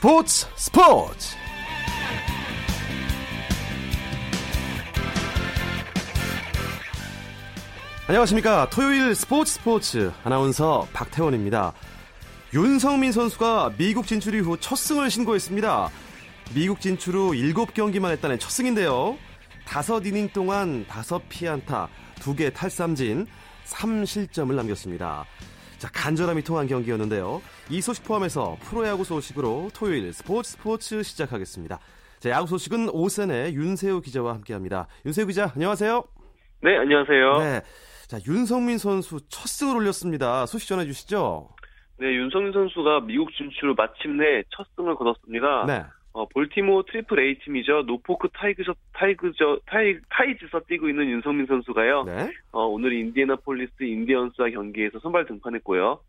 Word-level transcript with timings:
스포츠 0.00 0.46
스포츠. 0.56 1.36
안녕하십니까. 8.06 8.70
토요일 8.70 9.14
스포츠 9.14 9.52
스포츠 9.52 10.10
아나운서 10.24 10.88
박태원입니다. 10.94 11.74
윤성민 12.54 13.12
선수가 13.12 13.74
미국 13.76 14.06
진출 14.06 14.36
이후 14.36 14.56
첫 14.58 14.76
승을 14.76 15.10
신고했습니다. 15.10 15.90
미국 16.54 16.80
진출 16.80 17.16
후 17.16 17.32
7경기만 17.32 18.10
했다는 18.12 18.38
첫 18.38 18.48
승인데요. 18.48 19.18
5이닝 19.66 20.32
동안 20.32 20.86
5피안타 20.86 21.88
2개 22.20 22.54
탈삼진 22.54 23.26
3실점을 23.66 24.54
남겼습니다 24.54 25.26
자, 25.80 25.88
간절함이 25.94 26.42
통한 26.42 26.66
경기였는데요. 26.66 27.40
이 27.70 27.80
소식 27.80 28.04
포함해서 28.04 28.58
프로야구 28.60 29.02
소식으로 29.02 29.70
토요일 29.74 30.12
스포츠 30.12 30.50
스포츠 30.50 31.02
시작하겠습니다. 31.02 31.78
자, 32.18 32.28
야구 32.28 32.46
소식은 32.48 32.90
OSEN의 32.90 33.54
윤세호 33.54 34.02
기자와 34.02 34.34
함께합니다. 34.34 34.88
윤세호 35.06 35.26
기자, 35.28 35.50
안녕하세요. 35.54 36.04
네, 36.60 36.76
안녕하세요. 36.76 37.38
네, 37.38 37.62
자 38.08 38.18
윤석민 38.28 38.76
선수 38.76 39.20
첫 39.30 39.46
승을 39.46 39.74
올렸습니다. 39.76 40.44
소식 40.44 40.68
전해 40.68 40.84
주시죠. 40.84 41.48
네, 41.98 42.08
윤석민 42.08 42.52
선수가 42.52 43.00
미국 43.06 43.32
진출 43.32 43.70
후 43.70 43.74
마침내 43.74 44.42
첫 44.54 44.66
승을 44.76 44.94
거뒀습니다. 44.96 45.64
네. 45.66 45.82
어, 46.12 46.26
볼티모어 46.28 46.82
트리플 46.84 47.20
A 47.20 47.38
팀이죠. 47.38 47.82
노포크 47.82 48.28
타이그저 48.32 48.74
타이그저 48.94 49.60
타이 49.66 49.96
타이즈서 50.08 50.60
뛰고 50.66 50.88
있는 50.88 51.08
윤석민 51.08 51.46
선수가요. 51.46 52.04
네. 52.04 52.32
어, 52.52 52.64
오늘 52.64 52.92
인디애나폴리스 52.92 53.82
인디언스와 53.82 54.50
경기에서 54.50 54.98
선발 54.98 55.26
등판했고요. 55.26 56.00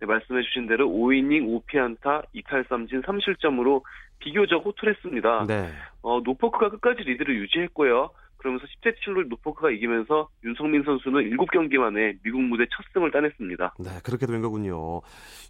네, 0.00 0.06
말씀해주신 0.06 0.68
대로 0.68 0.88
5이닝 0.88 1.62
5피안타 1.66 2.26
2탈삼진 2.36 3.02
3실점으로 3.02 3.82
비교적 4.20 4.64
호투했습니다. 4.64 5.46
네. 5.46 5.70
어, 6.02 6.20
노포크가 6.20 6.70
끝까지 6.70 7.02
리드를 7.02 7.36
유지했고요. 7.36 8.10
그러면서 8.38 8.66
10대 8.66 8.94
7로 9.00 9.28
노포크가 9.28 9.70
이기면서 9.70 10.28
윤석민 10.44 10.84
선수는 10.84 11.30
7경기 11.30 11.76
만에 11.76 12.14
미국 12.22 12.40
무대 12.42 12.64
첫 12.70 12.84
승을 12.92 13.10
따냈습니다. 13.10 13.74
네, 13.80 13.90
그렇게 14.04 14.26
된 14.26 14.40
거군요. 14.40 15.00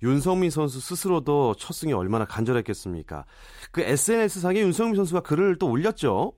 윤석민 0.03 0.51
선수 0.51 0.81
스스로도 0.81 1.55
첫 1.55 1.75
승이 1.75 1.93
얼마나 1.93 2.25
간절했겠습니까? 2.25 3.25
그 3.73 3.83
SNS상에 3.83 4.61
윤석민 4.61 4.97
선수가 4.97 5.21
글을 5.21 5.57
또 5.59 5.71
올렸죠? 5.71 6.33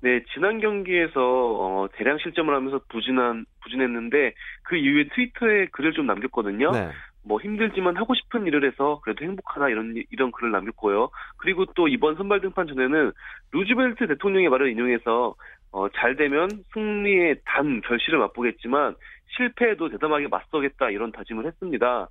네, 0.00 0.22
지난 0.32 0.60
경기에서 0.60 1.20
어, 1.20 1.88
대량 1.94 2.18
실점을 2.18 2.54
하면서 2.54 2.80
부진한 2.88 3.44
부진했는데 3.62 4.32
그 4.62 4.76
이후에 4.76 5.08
트위터에 5.12 5.66
글을 5.72 5.92
좀 5.92 6.06
남겼거든요. 6.06 6.70
네. 6.70 6.90
뭐 7.24 7.40
힘들지만 7.40 7.96
하고 7.96 8.14
싶은 8.14 8.46
일을 8.46 8.64
해서 8.66 9.00
그래도 9.04 9.24
행복하다 9.24 9.68
이런 9.68 9.94
이런 10.10 10.32
글을 10.32 10.50
남겼고요. 10.50 11.10
그리고 11.36 11.66
또 11.74 11.86
이번 11.88 12.16
선발 12.16 12.40
등판 12.40 12.68
전에는 12.68 13.12
루즈벨트 13.52 14.06
대통령의 14.06 14.48
말을 14.48 14.70
인용해서 14.70 15.34
어, 15.70 15.88
잘 15.90 16.16
되면 16.16 16.48
승리의 16.72 17.40
단 17.44 17.80
결실을 17.82 18.18
맛보겠지만 18.18 18.96
실패에도 19.36 19.88
대담하게 19.90 20.28
맞서겠다 20.28 20.90
이런 20.90 21.12
다짐을 21.12 21.46
했습니다. 21.46 22.08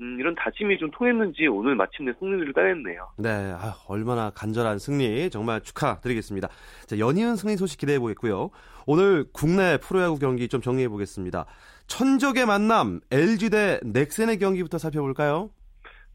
음, 0.00 0.16
이런 0.18 0.34
다짐이 0.34 0.78
좀 0.78 0.90
통했는지 0.90 1.46
오늘 1.46 1.74
마침내 1.74 2.12
승리를 2.18 2.52
따냈네요. 2.52 3.08
네, 3.18 3.30
아, 3.30 3.74
얼마나 3.88 4.30
간절한 4.30 4.78
승리 4.78 5.30
정말 5.30 5.60
축하드리겠습니다. 5.60 6.48
자, 6.86 6.98
연이은 6.98 7.36
승리 7.36 7.56
소식 7.56 7.78
기대해 7.78 7.98
보겠고요. 7.98 8.50
오늘 8.86 9.24
국내 9.32 9.78
프로야구 9.78 10.18
경기 10.18 10.48
좀 10.48 10.60
정리해 10.60 10.88
보겠습니다. 10.88 11.46
천적의 11.86 12.46
만남 12.46 13.00
LG 13.10 13.50
대 13.50 13.80
넥센의 13.84 14.38
경기부터 14.38 14.78
살펴볼까요? 14.78 15.50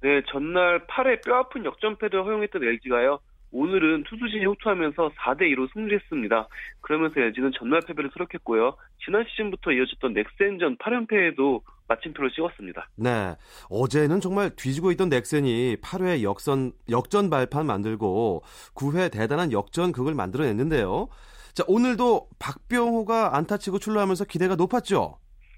네, 0.02 0.22
전날 0.32 0.86
8회 0.88 1.24
뼈아픈 1.24 1.64
역전패를 1.64 2.26
허용했던 2.26 2.64
LG가요. 2.64 3.20
오늘은 3.52 4.04
투수진이 4.04 4.46
호투하면서 4.46 5.12
4대2로 5.12 5.72
승리했습니다. 5.74 6.48
그러면서 6.82 7.20
LG는 7.20 7.52
전날 7.58 7.82
패배를 7.86 8.10
수록했고요. 8.14 8.76
지난 9.04 9.26
시즌부터 9.30 9.72
이어졌던 9.72 10.14
넥센전 10.14 10.78
8연패에도 10.78 11.62
마침표를 11.88 12.32
찍었습니다. 12.32 12.88
네. 12.96 13.36
어제는 13.70 14.22
정말 14.22 14.52
뒤지고 14.56 14.92
있던 14.92 15.10
넥센이 15.10 15.78
8회 15.78 16.24
역선, 16.24 16.72
역전 16.90 17.30
발판 17.30 17.66
만들고 17.66 18.44
9회 18.76 19.12
대단한 19.12 19.52
역전극을 19.52 20.16
만들어냈는데요. 20.16 21.10
자, 21.54 21.66
오늘도 21.68 22.30
박병호가 22.40 23.36
안타치고 23.36 23.80
출루하면서 23.80 24.26
기대가 24.26 24.56
높았죠? 24.56 25.18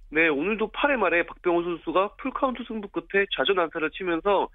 네, 0.09 0.27
오늘도 0.27 0.71
8회 0.71 0.95
말에 0.95 1.25
박병호 1.25 1.63
선수가 1.63 2.15
풀카운트 2.17 2.63
승부 2.67 2.87
끝에 2.87 3.25
좌전 3.35 3.59
안타를 3.59 3.91
치면서 3.91 4.47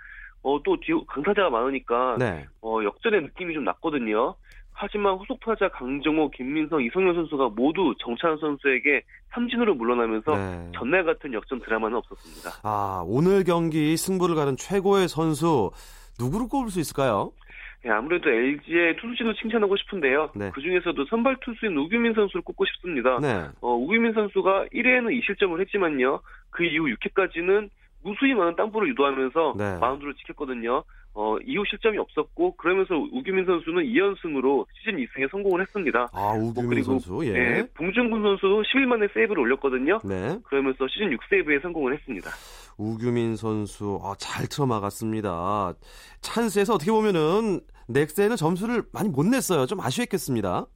어, 0.43 0.61
또 0.63 0.79
뒤, 0.81 0.93
강타자가 1.07 1.51
많으니까 1.51 2.17
네. 2.19 2.47
어, 2.63 2.81
역전의 2.83 3.23
느낌이 3.23 3.55
좀 3.55 3.65
났거든요. 3.65 4.35
하지만 4.73 5.15
후속 5.17 5.41
타자 5.41 5.69
강정호, 5.69 6.31
김민성, 6.31 6.81
이성열 6.83 7.15
선수가 7.15 7.49
모두 7.57 7.95
정찬헌 7.99 8.39
선수에게 8.39 9.03
삼진으로 9.31 9.75
물러나면서 9.75 10.37
네. 10.37 10.73
전날 10.73 11.05
같은 11.05 11.33
역전 11.33 11.61
드라마는 11.61 11.97
없었습니다. 11.97 12.61
아, 12.63 13.03
오늘 13.05 13.43
경기 13.43 13.97
승부를 13.97 14.37
가른 14.37 14.57
최고의 14.57 15.09
선수 15.09 15.73
누구를 16.21 16.47
꼽을 16.49 16.71
수 16.71 16.79
있을까요? 16.79 17.33
네, 17.85 17.91
아무래도 17.91 18.29
LG의 18.31 18.97
투수진을 18.97 19.35
칭찬하고 19.35 19.77
싶은데요. 19.77 20.31
네. 20.35 20.51
그 20.53 20.61
중에서도 20.61 21.05
선발 21.07 21.39
투수인 21.41 21.77
우규민 21.77 22.15
선수를 22.15 22.43
꼽고 22.43 22.65
싶습니다. 22.67 23.19
네. 23.21 23.49
어, 23.61 23.75
우규민 23.75 24.13
선수가 24.13 24.67
1회에는 24.73 25.21
2실점을 25.23 25.61
했지만요. 25.61 26.21
그 26.51 26.65
이후 26.65 26.87
6회까지는 26.87 27.69
무수히 28.09 28.35
많은 28.35 28.57
땅볼을 28.57 28.89
유도하면서 28.91 29.55
네. 29.57 29.79
마운드를 29.79 30.15
지켰거든요. 30.15 30.83
어, 31.15 31.37
이후 31.45 31.65
실점이 31.69 31.99
없었고 31.99 32.57
그러면서 32.57 32.95
우규민 32.95 33.45
선수는 33.45 33.83
2연승으로 33.83 34.67
시즌 34.79 34.99
2승에 34.99 35.31
성공을 35.31 35.63
했습니다. 35.63 36.09
아, 36.13 36.33
우규민 36.35 36.71
그리고, 36.71 36.99
선수. 36.99 37.27
예. 37.27 37.33
네, 37.33 37.67
봉준군 37.75 38.23
선수도 38.23 38.63
10일 38.63 38.87
만에 38.87 39.09
세이브를 39.13 39.41
올렸거든요. 39.41 39.99
네. 40.05 40.39
그러면서 40.45 40.87
시즌 40.89 41.11
6세이브에 41.17 41.61
성공을 41.63 41.95
했습니다. 41.95 42.31
우규민 42.77 43.37
선수 43.37 43.99
아, 44.03 44.15
잘 44.19 44.47
틀어막았습니다. 44.47 45.75
찬스에서 46.21 46.75
어떻게 46.75 46.93
보면은 46.93 47.61
넥센은 47.89 48.37
점수를 48.37 48.85
많이 48.93 49.09
못 49.09 49.27
냈어요. 49.27 49.67
좀 49.67 49.81
아쉬웠겠습니다. 49.81 50.67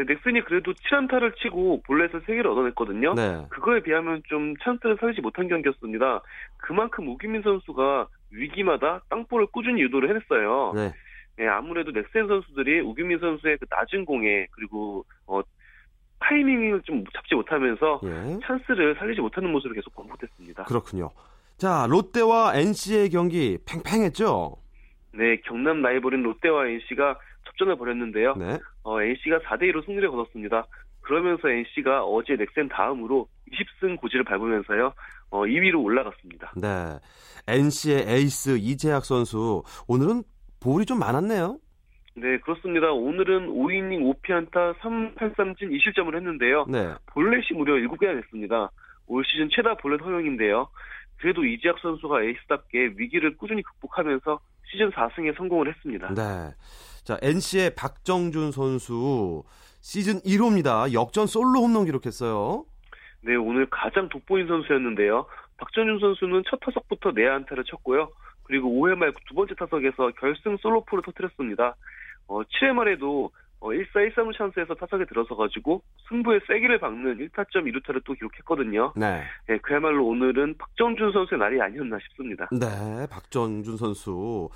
네, 0.00 0.14
넥슨이 0.14 0.42
그래도 0.44 0.72
7안타를 0.72 1.36
치고 1.36 1.82
볼넷을 1.86 2.22
3개를 2.22 2.46
얻어냈거든요. 2.46 3.14
네. 3.14 3.44
그거에 3.50 3.80
비하면 3.80 4.22
좀 4.28 4.54
찬스를 4.62 4.96
살리지 4.98 5.20
못한 5.20 5.48
경기였습니다. 5.48 6.22
그만큼 6.56 7.08
우기민 7.08 7.42
선수가 7.42 8.08
위기마다 8.30 9.02
땅볼을 9.10 9.48
꾸준히 9.52 9.82
유도를 9.82 10.08
해냈어요. 10.10 10.72
네. 10.74 10.92
예, 11.40 11.46
아무래도 11.46 11.90
넥센 11.90 12.28
선수들이 12.28 12.80
우기민 12.80 13.18
선수의 13.18 13.58
그 13.58 13.66
낮은 13.68 14.04
공에 14.04 14.46
그리고 14.52 15.04
어, 15.26 15.40
타이밍을 16.20 16.82
좀 16.82 17.04
잡지 17.14 17.34
못하면서 17.34 18.00
예. 18.04 18.38
찬스를 18.44 18.96
살리지 18.96 19.20
못하는 19.20 19.50
모습을 19.50 19.74
계속 19.74 19.94
반복했습니다. 19.94 20.64
그렇군요. 20.64 21.10
자, 21.56 21.86
롯데와 21.88 22.52
NC의 22.54 23.10
경기 23.10 23.58
팽팽했죠? 23.66 24.56
네, 25.12 25.36
경남 25.44 25.82
라이벌인 25.82 26.22
롯데와 26.22 26.68
NC가 26.68 27.18
접전을 27.60 27.76
벌였는데요. 27.76 28.34
네. 28.36 28.58
어, 28.82 29.00
NC가 29.00 29.38
4대 29.40 29.70
2로 29.70 29.84
승리를 29.84 30.10
거뒀습니다. 30.10 30.66
그러면서 31.02 31.48
NC가 31.48 32.04
어제 32.04 32.36
넥센 32.36 32.68
다음으로 32.68 33.28
20승 33.52 34.00
고지를 34.00 34.24
밟으면서요. 34.24 34.92
어, 35.30 35.42
2위로 35.42 35.82
올라갔습니다. 35.84 36.52
네. 36.56 36.98
NC의 37.46 38.04
에이스 38.08 38.58
이재학 38.58 39.04
선수 39.04 39.62
오늘은 39.86 40.22
볼이 40.60 40.84
좀 40.86 40.98
많았네요. 40.98 41.58
네, 42.16 42.38
그렇습니다. 42.38 42.90
오늘은 42.90 43.48
5이닝 43.48 44.22
5피안타 44.22 44.76
3탈삼진 44.78 45.70
2실점을 45.70 46.14
했는데요. 46.14 46.66
네. 46.68 46.94
볼넷이 47.06 47.56
무려 47.56 47.74
7개나 47.74 48.20
됐습니다. 48.22 48.70
올 49.06 49.24
시즌 49.24 49.48
최다 49.50 49.74
볼넷 49.76 50.00
허용인데요. 50.02 50.68
그래도 51.18 51.44
이지학 51.44 51.78
선수가 51.80 52.22
에이스답게 52.22 52.94
위기를 52.96 53.36
꾸준히 53.36 53.62
극복하면서 53.62 54.40
시즌 54.70 54.90
4승에 54.90 55.36
성공을 55.36 55.68
했습니다. 55.68 56.14
네. 56.14 56.50
자, 57.04 57.18
NC의 57.22 57.74
박정준 57.74 58.52
선수 58.52 59.42
시즌 59.80 60.20
1호입니다. 60.20 60.92
역전 60.92 61.26
솔로 61.26 61.60
홈런 61.62 61.84
기록했어요. 61.86 62.64
네, 63.22 63.34
오늘 63.36 63.66
가장 63.70 64.08
돋보인 64.08 64.46
선수였는데요. 64.46 65.26
박정준 65.58 65.98
선수는 66.00 66.42
첫 66.48 66.58
타석부터 66.60 67.12
내안타를 67.12 67.64
쳤고요. 67.64 68.10
그리고 68.44 68.68
5회 68.68 68.94
말 68.96 69.12
두 69.28 69.34
번째 69.34 69.54
타석에서 69.54 70.12
결승 70.18 70.56
솔로포를 70.58 71.02
터뜨렸습니다. 71.04 71.76
어, 72.26 72.42
7회 72.42 72.72
말에도 72.72 73.30
어, 73.60 73.68
1사 73.68 73.92
1삼루 74.10 74.36
찬스에서 74.36 74.74
타석에 74.74 75.04
들어서가지고 75.04 75.82
승부의 76.08 76.40
세기를 76.46 76.78
박는 76.80 77.18
1타점 77.18 77.66
2루타를 77.70 78.02
또 78.04 78.14
기록했거든요. 78.14 78.94
네. 78.96 79.22
네, 79.46 79.58
그야말로 79.58 80.06
오늘은 80.06 80.56
박정준 80.56 81.12
선수의 81.12 81.38
날이 81.38 81.60
아니었나 81.60 81.98
싶습니다. 82.08 82.48
네, 82.52 83.06
박정준 83.10 83.76
선수 83.76 84.48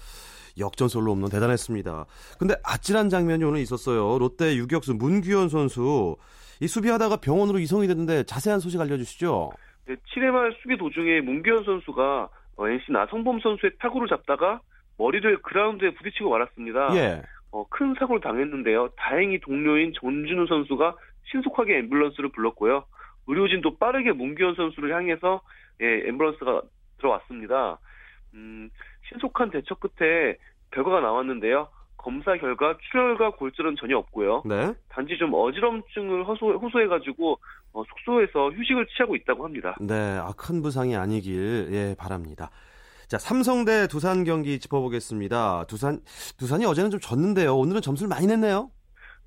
역전 0.59 0.89
솔로 0.89 1.13
홈런 1.13 1.31
대단했습니다. 1.31 2.07
근데 2.39 2.55
아찔한 2.65 3.09
장면이 3.09 3.45
오늘 3.45 3.61
있었어요. 3.61 4.19
롯데 4.19 4.57
유격수 4.57 4.95
문규현 4.95 5.49
선수 5.49 6.17
이 6.61 6.67
수비하다가 6.67 7.17
병원으로 7.17 7.59
이송이 7.59 7.87
됐는데 7.87 8.25
자세한 8.25 8.61
소식 8.61 8.81
알려주시죠. 8.81 9.53
네, 9.87 9.97
7회 9.97 10.31
말 10.31 10.57
수비 10.63 10.79
도중에 10.79 11.21
문규현 11.21 11.65
선수가 11.65 12.29
어, 12.57 12.69
NC 12.69 12.93
나성범 12.93 13.41
선수의 13.41 13.73
타구를 13.81 14.09
잡다가 14.09 14.61
머리를 14.97 15.43
그라운드에 15.43 15.95
부딪히고 15.95 16.31
말았습니다. 16.31 16.97
예. 16.97 17.23
어, 17.51 17.67
큰 17.69 17.95
사고를 17.99 18.21
당했는데요. 18.21 18.91
다행히 18.97 19.41
동료인 19.41 19.93
전준우 20.01 20.47
선수가 20.47 20.97
신속하게 21.31 21.83
앰뷸런스를 21.83 22.33
불렀고요. 22.33 22.85
의료진도 23.27 23.79
빠르게 23.79 24.13
문기현 24.13 24.55
선수를 24.55 24.95
향해서 24.95 25.41
예, 25.81 26.11
앰뷸런스가 26.11 26.63
들어왔습니다. 26.99 27.79
음, 28.35 28.71
신속한 29.15 29.51
대처 29.51 29.75
끝에 29.77 30.37
결과가 30.73 31.01
나왔는데요. 31.01 31.69
검사 31.97 32.37
결과 32.37 32.77
출혈과 32.91 33.31
골절은 33.31 33.77
전혀 33.81 33.97
없고요. 33.97 34.43
네. 34.45 34.75
단지 34.91 35.17
좀 35.17 35.33
어지럼증을 35.33 36.25
호소, 36.25 36.53
호소 36.53 36.81
해가지고 36.83 37.39
어, 37.73 37.83
숙소에서 37.89 38.51
휴식을 38.51 38.87
취하고 38.89 39.17
있다고 39.17 39.45
합니다. 39.45 39.75
네, 39.81 40.19
아, 40.19 40.33
큰 40.37 40.61
부상이 40.61 40.95
아니길 40.97 41.71
예 41.73 41.95
바랍니다. 41.99 42.51
자, 43.09 43.19
삼성 43.19 43.65
대 43.65 43.87
두산 43.87 44.25
경기 44.25 44.59
짚어보겠습니다. 44.59 45.65
두산 45.67 46.01
두산이 46.39 46.67
어제는 46.67 46.91
좀 46.91 47.01
졌는데요. 47.01 47.57
오늘은 47.57 47.81
점수를 47.81 48.09
많이 48.09 48.27
냈네요. 48.27 48.71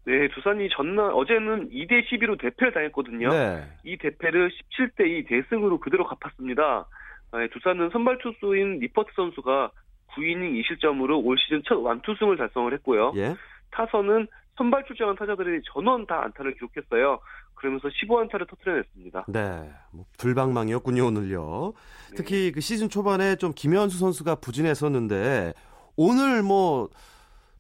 네, 0.06 0.28
두산이 0.30 0.70
전날 0.70 1.12
어제는 1.12 1.70
2대 1.70 2.06
12로 2.08 2.40
대패를 2.40 2.74
당했거든요. 2.74 3.30
네. 3.30 3.68
이 3.84 3.98
대패를 3.98 4.50
17대 4.50 5.06
2 5.06 5.26
대승으로 5.26 5.80
그대로 5.80 6.06
갚았습니다. 6.06 6.88
아, 7.32 7.48
두산은 7.52 7.90
선발 7.92 8.20
투수인 8.20 8.80
니퍼트 8.80 9.12
선수가 9.16 9.72
9이닝 10.10 10.64
2실점으로 10.64 11.24
올 11.24 11.38
시즌 11.38 11.62
첫 11.66 11.76
완투승을 11.76 12.38
달성을 12.38 12.74
했고요. 12.74 13.14
예. 13.18 13.36
타선은 13.72 14.28
선발 14.56 14.86
출장한 14.86 15.16
타자들이 15.16 15.62
전원 15.72 16.06
다 16.08 16.24
안타를 16.24 16.56
기록했어요. 16.56 17.20
그러면서 17.54 17.88
15안타를 17.90 18.48
터트려냈습니다. 18.50 19.26
네. 19.28 19.70
뭐 19.92 20.06
불방망이었군요, 20.18 21.06
오늘요. 21.06 21.74
특히 22.16 22.52
그 22.52 22.62
시즌 22.62 22.90
초반에 22.90 23.36
좀 23.36 23.52
김현수 23.56 23.98
선수가 23.98 24.36
부진했었는데 24.36 25.54
오늘 25.96 26.44
뭐 26.44 26.90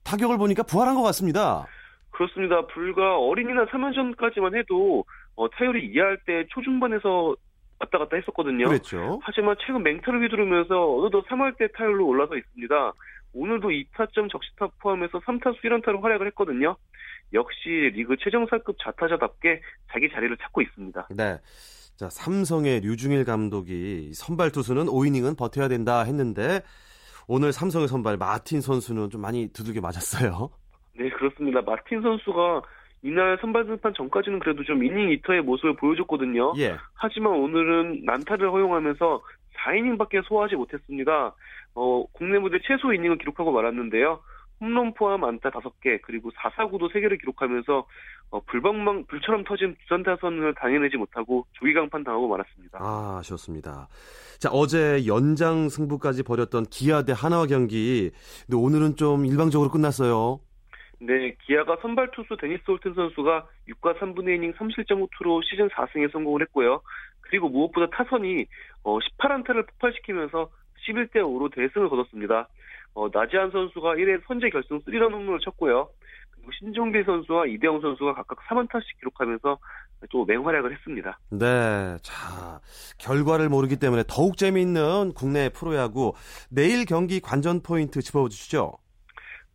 타격을 0.03 0.37
보니까 0.37 0.63
부활한 0.63 0.95
것 0.95 1.03
같습니다. 1.03 1.65
그렇습니다. 2.11 2.65
불과 2.67 3.17
어린이날 3.17 3.67
3연전까지만 3.67 4.55
해도 4.55 5.03
어, 5.35 5.49
타율이 5.49 5.93
2할 5.93 6.17
때 6.25 6.45
초중반에서 6.49 7.35
왔다 7.79 7.97
갔다 7.97 8.17
했었거든요. 8.17 8.67
그랬죠. 8.67 9.19
하지만 9.23 9.55
최근 9.65 9.83
맹타를 9.83 10.23
휘두르면서 10.23 10.97
어느덧 10.97 11.25
3할 11.27 11.57
때 11.57 11.67
타율로 11.75 12.05
올라서 12.07 12.35
있습니다. 12.35 12.93
오늘도 13.33 13.69
2타점 13.69 14.31
적시타 14.31 14.67
포함해서 14.81 15.19
3타수 15.19 15.61
1안타로 15.63 16.01
활약을 16.01 16.27
했거든요. 16.27 16.75
역시 17.33 17.69
리그 17.93 18.15
최정상급 18.17 18.77
자타자답게 18.83 19.61
자기 19.91 20.09
자리를 20.09 20.35
찾고 20.37 20.61
있습니다. 20.61 21.07
네. 21.15 21.37
자, 21.97 22.09
삼성의 22.09 22.81
류중일 22.81 23.25
감독이 23.25 24.11
선발 24.13 24.51
투수는 24.51 24.85
5이닝은 24.85 25.37
버텨야 25.37 25.67
된다 25.67 26.03
했는데 26.03 26.61
오늘 27.27 27.51
삼성의 27.51 27.87
선발 27.87 28.17
마틴 28.17 28.61
선수는 28.61 29.09
좀 29.09 29.21
많이 29.21 29.51
두들겨 29.51 29.81
맞았어요. 29.81 30.49
네, 30.97 31.09
그렇습니다. 31.09 31.61
마틴 31.61 32.01
선수가 32.01 32.61
이날 33.03 33.37
선발 33.41 33.65
등판 33.65 33.93
전까지는 33.95 34.39
그래도 34.39 34.63
좀 34.63 34.83
이닝 34.83 35.11
이터의 35.11 35.41
모습을 35.41 35.75
보여줬거든요. 35.75 36.53
예. 36.57 36.75
하지만 36.93 37.33
오늘은 37.33 38.01
난타를 38.05 38.49
허용하면서 38.49 39.21
4이닝밖에 39.65 40.23
소화하지 40.25 40.55
못했습니다. 40.55 41.35
어, 41.75 42.05
국내 42.11 42.39
무대 42.39 42.57
최소 42.63 42.93
이닝을 42.93 43.17
기록하고 43.17 43.51
말았는데요. 43.51 44.19
홈런 44.59 44.93
포함 44.95 45.23
안타 45.23 45.51
5개, 45.51 45.99
그리고 46.01 46.31
4사구도 46.31 46.91
3개를 46.91 47.19
기록하면서 47.19 47.85
어, 48.29 48.39
불방망, 48.41 49.05
불처럼 49.05 49.43
터진 49.43 49.75
두산 49.81 50.03
타선을 50.03 50.55
당해내지 50.55 50.97
못하고 50.97 51.45
조기강판 51.53 52.03
당하고 52.03 52.27
말았습니다. 52.27 52.79
아, 52.81 53.17
아쉬웠습니다. 53.19 53.87
자, 54.39 54.49
어제 54.51 55.05
연장 55.05 55.69
승부까지 55.69 56.23
벌였던 56.23 56.65
기아 56.65 57.03
대 57.03 57.13
하나와 57.15 57.45
경기. 57.45 58.11
근데 58.45 58.57
오늘은 58.57 58.95
좀 58.95 59.25
일방적으로 59.25 59.69
끝났어요. 59.69 60.39
네, 60.99 61.35
기아가 61.45 61.77
선발 61.81 62.11
투수 62.11 62.37
데니스 62.37 62.63
홀튼 62.67 62.93
선수가 62.93 63.47
6과 63.69 63.99
3분의 63.99 64.39
2이닝 64.39 64.55
3실점 64.55 64.99
후투로 65.01 65.41
시즌 65.43 65.69
4승에 65.69 66.11
성공을 66.11 66.41
했고요. 66.43 66.81
그리고 67.21 67.49
무엇보다 67.49 67.87
타선이 67.95 68.45
어, 68.83 68.97
18안타를 68.99 69.67
폭발시키면서 69.67 70.49
11대 70.87 71.17
5로 71.17 71.53
대승을 71.53 71.89
거뒀습니다. 71.89 72.47
어, 72.93 73.09
나지한 73.13 73.51
선수가 73.51 73.95
1회 73.95 74.21
선제 74.27 74.49
결승 74.49 74.79
3런 74.81 75.13
홈런을 75.13 75.39
쳤고요. 75.41 75.89
그리고 76.31 76.51
신종길 76.59 77.03
선수와 77.03 77.45
이대영 77.45 77.81
선수가 77.81 78.13
각각 78.13 78.39
3안타씩 78.47 78.97
기록하면서 78.99 79.57
또 80.09 80.25
맹활약을 80.25 80.73
했습니다. 80.73 81.19
네. 81.31 81.97
자, 82.01 82.59
결과를 82.97 83.49
모르기 83.49 83.77
때문에 83.77 84.03
더욱 84.07 84.37
재미있는 84.37 85.13
국내 85.13 85.49
프로야구 85.49 86.13
내일 86.49 86.85
경기 86.85 87.19
관전 87.19 87.61
포인트 87.61 88.01
짚어주시죠. 88.01 88.77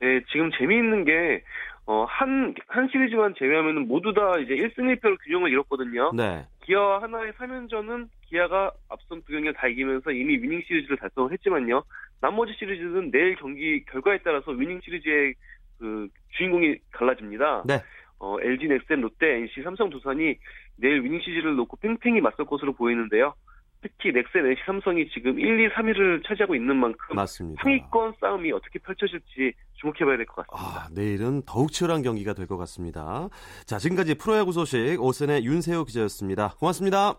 네, 0.02 0.20
지금 0.32 0.50
재미있는 0.58 1.04
게, 1.04 1.44
어, 1.86 2.04
한, 2.08 2.54
한 2.66 2.88
시리즈만 2.90 3.34
제외하면 3.38 3.86
모두 3.86 4.12
다 4.12 4.36
이제 4.38 4.56
1승 4.56 4.78
1패로 4.78 5.16
균형을 5.22 5.50
잃었거든요. 5.52 6.10
네. 6.12 6.44
기아와 6.64 7.02
하나의 7.02 7.32
3연전은 7.34 8.08
기아가 8.26 8.72
앞선 8.88 9.22
두 9.22 9.32
경기를 9.32 9.54
다 9.54 9.68
이기면서 9.68 10.10
이미 10.10 10.34
위닝 10.34 10.60
시리즈를 10.66 10.96
달성을 10.96 11.30
했지만요. 11.30 11.84
나머지 12.20 12.52
시리즈는 12.58 13.12
내일 13.12 13.36
경기 13.36 13.84
결과에 13.84 14.18
따라서 14.24 14.50
위닝 14.50 14.80
시리즈의 14.82 15.34
그 15.78 16.08
주인공이 16.36 16.78
달라집니다. 16.92 17.62
네. 17.66 17.80
어, 18.18 18.40
LG 18.40 18.66
넥센, 18.66 19.00
롯데, 19.00 19.36
NC, 19.36 19.62
삼성, 19.62 19.88
두산이 19.88 20.36
내일 20.76 21.04
위닝 21.04 21.20
시리즈를 21.20 21.54
놓고 21.54 21.76
팽팽히 21.76 22.20
맞설 22.20 22.46
것으로 22.46 22.72
보이는데요. 22.72 23.34
특히 23.82 24.12
넥센, 24.12 24.46
NC, 24.46 24.62
삼성이 24.64 25.08
지금 25.10 25.38
1, 25.38 25.60
2, 25.60 25.68
3위를 25.70 26.26
차지하고 26.26 26.54
있는 26.54 26.76
만큼 26.76 27.16
맞습니다. 27.16 27.62
상위권 27.62 28.14
싸움이 28.20 28.52
어떻게 28.52 28.78
펼쳐질지 28.78 29.52
주목해봐야 29.74 30.16
될 30.16 30.26
것 30.26 30.46
같습니다. 30.46 30.80
아, 30.84 30.88
내일은 30.94 31.42
더욱 31.44 31.72
치열한 31.72 32.02
경기가 32.02 32.32
될 32.34 32.46
것 32.46 32.56
같습니다. 32.58 33.28
자, 33.66 33.78
지금까지 33.78 34.14
프로야구 34.14 34.52
소식 34.52 35.02
오선의 35.02 35.44
윤세호 35.44 35.84
기자였습니다. 35.84 36.54
고맙습니다. 36.60 37.14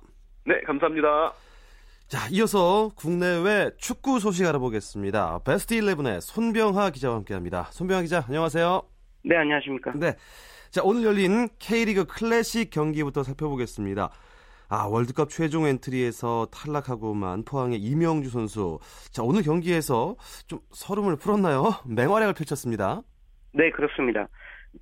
네, 0.46 0.62
감사합니다. 0.62 1.34
자, 2.08 2.28
이어서 2.32 2.92
국내외 2.96 3.72
축구 3.78 4.20
소식 4.20 4.46
알아보겠습니다. 4.46 5.40
베스트 5.46 5.76
11의 5.76 6.22
손병하 6.22 6.92
기자와 6.92 7.16
함께합니다. 7.18 7.64
손병하 7.72 8.02
기자, 8.04 8.24
안녕하세요. 8.28 8.82
네, 9.26 9.36
안녕하십니까. 9.36 9.94
네. 9.96 10.14
자, 10.70 10.82
오늘 10.84 11.04
열린 11.04 11.50
K리그 11.60 12.06
클래식 12.06 12.70
경기부터 12.72 13.24
살펴보겠습니다. 13.24 14.10
아, 14.76 14.88
월드컵 14.88 15.30
최종 15.30 15.68
엔트리에서 15.68 16.48
탈락하고만 16.52 17.46
포항의 17.46 17.78
이명주 17.78 18.32
선수. 18.32 18.80
자, 19.12 19.22
오늘 19.22 19.44
경기에서 19.44 20.16
좀 20.48 20.62
설움을 20.72 21.16
풀었나요? 21.18 21.66
맹활약을 21.88 22.34
펼쳤습니다. 22.34 23.04
네, 23.52 23.70
그렇습니다. 23.70 24.28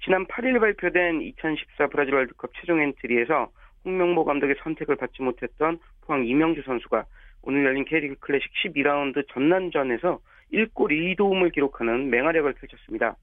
지난 0.02 0.26
8일 0.28 0.62
발표된 0.62 1.22
2014 1.22 1.88
브라질 1.88 2.14
월드컵 2.14 2.52
최종 2.54 2.80
엔트리에서 2.80 3.52
홍명보 3.84 4.24
감독의 4.24 4.56
선택을 4.64 4.96
받지 4.96 5.22
못했던 5.24 5.78
포항 6.00 6.26
이명주 6.26 6.62
선수가 6.66 7.04
오늘 7.42 7.66
열린 7.66 7.84
K리그 7.84 8.16
클래식 8.22 8.50
12라운드 8.64 9.28
전남전에서 9.34 10.20
1골 10.54 11.18
2도움을 11.18 11.52
기록하는 11.52 12.10
맹활약을 12.10 12.54
펼쳤습니다. 12.54 13.18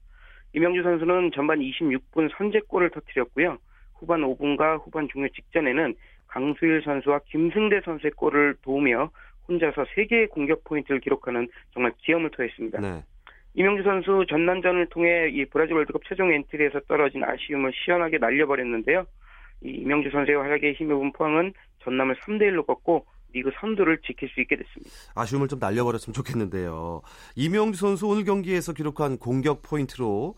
이명주 0.53 0.83
선수는 0.83 1.31
전반 1.33 1.61
26분 1.61 2.29
선제골을 2.37 2.91
터뜨렸고요. 2.91 3.57
후반 3.95 4.21
5분과 4.21 4.85
후반 4.85 5.07
종료 5.09 5.27
직전에는 5.29 5.95
강수일 6.29 6.81
선수와 6.83 7.19
김승대 7.25 7.81
선수의 7.83 8.11
골을 8.15 8.55
도우며 8.61 9.11
혼자서 9.47 9.83
3개의 9.83 10.29
공격 10.29 10.63
포인트를 10.63 10.99
기록하는 10.99 11.47
정말 11.73 11.91
기염을 11.97 12.31
토했습니다. 12.31 12.79
네. 12.81 13.03
이명주 13.55 13.83
선수 13.83 14.25
전남전을 14.29 14.89
통해 14.89 15.29
이 15.29 15.43
브라질 15.45 15.75
월드컵 15.75 16.03
최종 16.07 16.31
엔트리에서 16.31 16.81
떨어진 16.87 17.23
아쉬움을 17.23 17.71
시원하게 17.73 18.19
날려버렸는데요. 18.19 19.05
이 19.61 19.69
이명주 19.69 20.11
선수의 20.11 20.37
활약에 20.37 20.73
힘입은 20.73 21.11
포항은 21.13 21.53
전남을 21.83 22.15
3대 22.15 22.43
1로 22.43 22.65
꺾고 22.65 23.05
리그 23.33 23.51
선두를 23.59 23.99
지킬 24.05 24.29
수 24.29 24.39
있게 24.41 24.55
됐습니다. 24.55 24.91
아쉬움을 25.15 25.47
좀 25.47 25.59
날려버렸으면 25.59 26.13
좋겠는데요. 26.13 27.01
이명주 27.35 27.79
선수 27.79 28.07
오늘 28.07 28.23
경기에서 28.23 28.73
기록한 28.73 29.17
공격 29.17 29.61
포인트로 29.61 30.35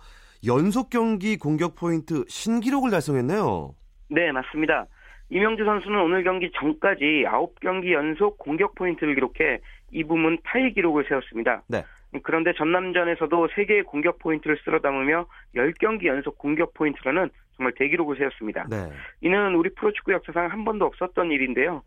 연속 0.47 0.89
경기 0.89 1.37
공격 1.37 1.75
포인트 1.75 2.25
신기록을 2.27 2.91
달성했네요. 2.91 3.75
네, 4.09 4.31
맞습니다. 4.31 4.87
이명주 5.31 5.63
선수는 5.63 5.97
오늘 5.97 6.23
경기 6.23 6.51
전까지 6.51 7.23
9경기 7.25 7.93
연속 7.93 8.37
공격 8.37 8.75
포인트를 8.75 9.15
기록해 9.15 9.61
이 9.91 10.03
부문 10.03 10.37
타이 10.43 10.73
기록을 10.73 11.05
세웠습니다. 11.07 11.63
네. 11.69 11.83
그런데 12.23 12.51
전남전에서도 12.53 13.47
3개의 13.47 13.85
공격 13.85 14.19
포인트를 14.19 14.57
쓸어 14.65 14.79
담으며 14.79 15.25
10경기 15.55 16.07
연속 16.07 16.37
공격 16.37 16.73
포인트라는 16.73 17.29
정말 17.55 17.71
대기록을 17.77 18.17
세웠습니다. 18.17 18.67
네. 18.69 18.91
이는 19.21 19.55
우리 19.55 19.69
프로축구 19.73 20.11
역사상 20.11 20.51
한 20.51 20.65
번도 20.65 20.85
없었던 20.85 21.31
일인데요. 21.31 21.81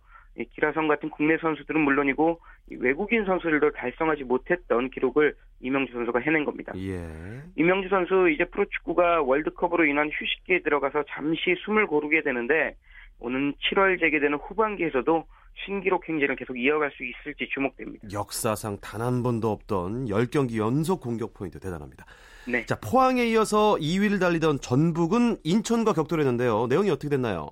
기라성 0.55 0.89
같은 0.89 1.11
국내 1.11 1.37
선수들은 1.37 1.81
물론이고 1.81 2.41
외국인 2.81 3.25
선수들도 3.27 3.73
달성하지 3.73 4.25
못했던 4.25 4.89
기록을 4.89 5.35
이명주 5.61 5.93
선수가 5.93 6.19
해낸 6.21 6.45
겁니다. 6.45 6.73
예. 6.77 7.07
이명주 7.57 7.89
선수 7.89 8.29
이제 8.31 8.45
프로축구가 8.47 9.23
월드컵으로 9.23 9.85
인한 9.85 10.11
휴식기에 10.11 10.61
들어가서 10.61 11.05
잠시 11.11 11.55
숨을 11.65 11.87
고르게 11.87 12.23
되는데 12.23 12.75
오는 13.21 13.54
7월 13.71 13.99
재개되는 14.00 14.38
후반기에서도 14.38 15.25
신기록 15.66 16.09
행진을 16.09 16.35
계속 16.37 16.59
이어갈 16.59 16.90
수 16.90 17.04
있을지 17.04 17.49
주목됩니다. 17.54 18.09
역사상 18.12 18.78
단 18.80 19.00
한 19.00 19.23
번도 19.23 19.50
없던 19.50 20.06
10경기 20.06 20.56
연속 20.59 21.00
공격 21.00 21.33
포인트 21.35 21.61
대단합니다. 21.61 22.04
네. 22.49 22.66
자, 22.66 22.78
포항에 22.80 23.25
이어서 23.26 23.76
2위를 23.76 24.18
달리던 24.21 24.61
전북은 24.61 25.38
인천과 25.44 25.92
격돌했는데요. 25.92 26.66
내용이 26.68 26.90
어떻게 26.90 27.09
됐나요? 27.09 27.50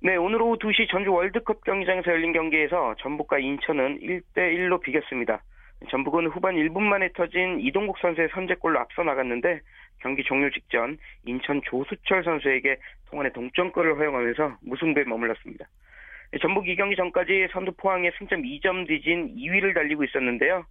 네, 0.00 0.14
오늘 0.16 0.40
오후 0.40 0.56
2시 0.58 0.88
전주 0.90 1.10
월드컵 1.12 1.64
경기장에서 1.64 2.10
열린 2.12 2.32
경기에서 2.32 2.94
전북과 3.00 3.38
인천은 3.38 3.98
1대1로 4.00 4.80
비겼습니다. 4.80 5.42
전북은 5.90 6.28
후반 6.28 6.54
1분 6.54 6.80
만에 6.80 7.10
터진 7.14 7.60
이동국 7.60 7.98
선수의 7.98 8.28
선제골로 8.32 8.78
앞서 8.78 9.02
나갔는데 9.02 9.60
경기 10.06 10.22
종료 10.22 10.48
직전 10.50 10.98
인천 11.24 11.60
조수철 11.64 12.22
선수에게 12.22 12.78
통안의 13.10 13.32
동점골을 13.32 13.98
허용하면서 13.98 14.58
무승부에 14.62 15.02
머물렀습니다. 15.02 15.66
전북 16.40 16.68
이 16.68 16.76
경기 16.76 16.94
전까지 16.94 17.48
선두 17.52 17.72
포항에 17.72 18.12
승점 18.16 18.42
2점 18.42 18.86
뒤진 18.86 19.34
2위를 19.34 19.74
달리고 19.74 20.04
있었는데요. 20.04 20.64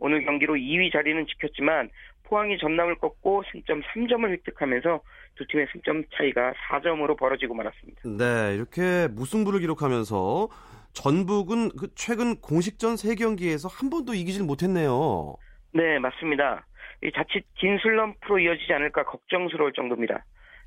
오늘 0.00 0.24
경기로 0.24 0.54
2위 0.54 0.92
자리는 0.92 1.24
지켰지만 1.26 1.90
포항이 2.24 2.58
전남을 2.58 2.96
꺾고 2.96 3.44
승점 3.52 3.80
3점을 3.82 4.28
획득하면서 4.28 5.00
두 5.36 5.46
팀의 5.46 5.68
승점 5.72 6.02
차이가 6.16 6.52
4점으로 6.70 7.16
벌어지고 7.16 7.54
말았습니다. 7.54 8.00
네, 8.18 8.56
이렇게 8.56 9.06
무승부를 9.12 9.60
기록하면서 9.60 10.48
전북은 10.94 11.76
그 11.78 11.94
최근 11.94 12.40
공식전 12.40 12.94
3경기에서 12.94 13.70
한 13.70 13.88
번도 13.88 14.14
이기질 14.14 14.44
못했네요. 14.44 15.36
네, 15.74 16.00
맞습니다. 16.00 16.66
자칫 17.14 17.44
긴 17.56 17.78
슬럼프로 17.78 18.38
이어지지 18.38 18.72
않을까 18.72 19.04
걱정스러울 19.04 19.72
정도입니다. 19.72 20.24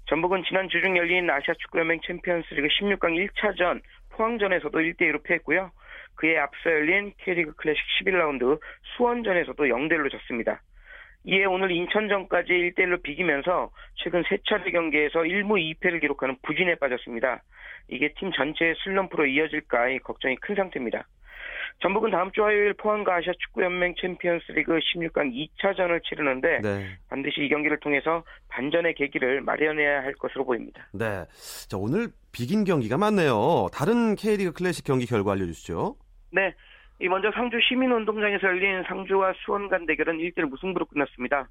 전북은 0.08 0.44
지난 0.48 0.68
주중 0.68 0.98
열린 0.98 1.30
아시아 1.30 1.54
축구연맹 1.54 2.02
챔피언스리그 2.06 2.68
16강 2.68 3.30
1차전 3.30 3.82
포항전에서도 4.10 4.78
1대2로 4.78 5.24
패했고요. 5.24 5.72
그에 6.16 6.38
앞서 6.38 6.70
열린 6.70 7.14
K리그 7.20 7.54
클래식 7.56 7.84
11라운드 8.02 8.60
수원전에서도 8.96 9.64
0대1로 9.64 10.12
졌습니다. 10.12 10.62
이에 11.26 11.46
오늘 11.46 11.72
인천전까지 11.72 12.52
1대1로 12.52 13.02
비기면서 13.02 13.72
최근 13.96 14.24
세 14.28 14.38
차례 14.46 14.70
경기에서 14.72 15.20
1무 15.20 15.80
2패를 15.80 16.02
기록하는 16.02 16.36
부진에 16.42 16.76
빠졌습니다. 16.76 17.42
이게 17.88 18.14
팀 18.18 18.32
전체의 18.32 18.76
슬럼프로 18.84 19.26
이어질까 19.26 19.98
걱정이 20.04 20.36
큰 20.38 20.56
상태입니다. 20.56 21.08
전북은 21.82 22.12
다음 22.12 22.32
주 22.32 22.44
화요일 22.44 22.74
포항과 22.74 23.16
아시아 23.16 23.34
축구연맹 23.40 23.96
챔피언스리그 24.00 24.80
16강 24.80 25.50
2차전을 25.60 26.04
치르는데 26.04 26.62
네. 26.62 26.98
반드시 27.10 27.42
이 27.42 27.50
경기를 27.50 27.80
통해서 27.80 28.24
반전의 28.50 28.96
계기를 28.96 29.42
마련해야 29.42 30.02
할 30.02 30.14
것으로 30.14 30.46
보입니다. 30.46 30.88
네, 30.94 31.26
자 31.68 31.78
오늘 31.78 32.08
비긴 32.32 32.64
경기가 32.64 32.98
많네요. 32.98 33.68
다른 33.74 34.16
K리그 34.16 34.54
클래식 34.54 34.86
경기 34.86 35.06
결과 35.06 35.34
알려주시죠. 35.34 35.96
네, 36.32 36.54
이 37.00 37.08
먼저 37.08 37.32
상주 37.32 37.58
시민운동장에서 37.68 38.48
열린 38.48 38.84
상주와 38.84 39.34
수원 39.46 39.68
간 39.68 39.86
대결은 39.86 40.18
1대1 40.18 40.50
무승부로 40.50 40.86
끝났습니다. 40.86 41.50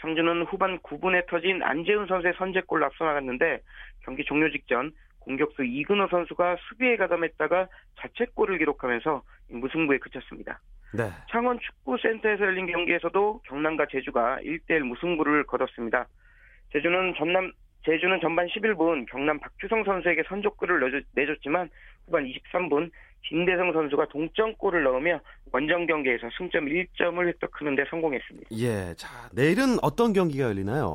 상주는 0.00 0.44
후반 0.44 0.78
9분에 0.78 1.26
터진 1.26 1.62
안재훈 1.62 2.06
선수의 2.06 2.34
선제골로 2.38 2.86
앞서 2.86 3.04
나갔는데 3.04 3.60
경기 4.04 4.24
종료 4.24 4.50
직전 4.50 4.92
공격수 5.24 5.64
이근호 5.64 6.08
선수가 6.08 6.56
수비에 6.68 6.96
가담했다가 6.96 7.68
자책골을 8.00 8.58
기록하면서 8.58 9.22
무승부에 9.48 9.98
그쳤습니다. 9.98 10.60
네. 10.92 11.10
창원 11.30 11.58
축구센터에서 11.58 12.44
열린 12.44 12.66
경기에서도 12.66 13.40
경남과 13.44 13.86
제주가 13.90 14.38
1대1 14.42 14.80
무승부를 14.80 15.44
거뒀습니다. 15.44 16.06
제주는 16.72 17.14
전남 17.16 17.52
제주는 17.84 18.20
전반 18.20 18.46
11분 18.46 19.06
경남 19.10 19.40
박주성 19.40 19.82
선수에게 19.84 20.22
선족골을 20.28 21.04
내줬지만 21.14 21.68
후반 22.06 22.24
23분 22.24 22.90
김대성 23.24 23.72
선수가 23.72 24.06
동점골을 24.08 24.82
넣으며 24.84 25.20
원정 25.52 25.86
경기에서 25.86 26.28
승점 26.36 26.66
1점을 26.66 27.26
획득하는 27.26 27.76
데 27.76 27.84
성공했습니다. 27.88 28.48
예, 28.58 28.94
자 28.96 29.08
내일은 29.32 29.78
어떤 29.82 30.12
경기가 30.12 30.46
열리나요? 30.46 30.94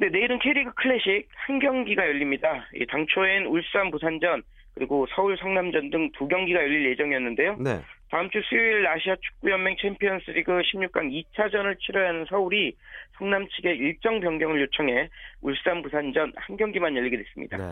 네, 0.00 0.08
내일은 0.08 0.38
K리그 0.38 0.72
클래식 0.76 1.28
한 1.34 1.58
경기가 1.58 2.06
열립니다. 2.06 2.66
당초엔 2.88 3.44
울산 3.44 3.90
부산전 3.90 4.42
그리고 4.74 5.06
서울 5.14 5.36
성남전 5.36 5.90
등 5.90 6.10
두 6.12 6.26
경기가 6.26 6.58
열릴 6.58 6.90
예정이었는데요. 6.92 7.56
네. 7.60 7.80
다음 8.10 8.30
주 8.30 8.40
수요일 8.42 8.86
아시아 8.86 9.14
축구연맹 9.20 9.76
챔피언스리그 9.78 10.52
16강 10.52 11.24
2차전을 11.34 11.78
치러야 11.80 12.08
하는 12.08 12.24
서울이 12.24 12.74
성남 13.18 13.46
측에 13.48 13.74
일정 13.74 14.20
변경을 14.20 14.62
요청해 14.62 15.10
울산 15.42 15.82
부산전 15.82 16.32
한 16.34 16.56
경기만 16.56 16.96
열리게 16.96 17.18
됐습니다. 17.18 17.58
네. 17.58 17.64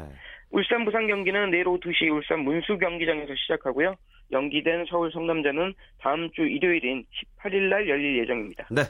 울산 0.50 0.84
부산 0.84 1.06
경기는 1.06 1.50
내일 1.50 1.68
오후 1.68 1.78
2시 1.78 2.12
울산 2.12 2.40
문수 2.40 2.78
경기장에서 2.78 3.34
시작하고요. 3.34 3.94
연기된 4.30 4.86
서울 4.88 5.10
성남전은 5.12 5.74
다음 5.98 6.30
주 6.32 6.42
일요일인 6.42 7.04
18일 7.40 7.68
날 7.68 7.88
열릴 7.88 8.18
예정입니다. 8.18 8.66
네. 8.70 8.82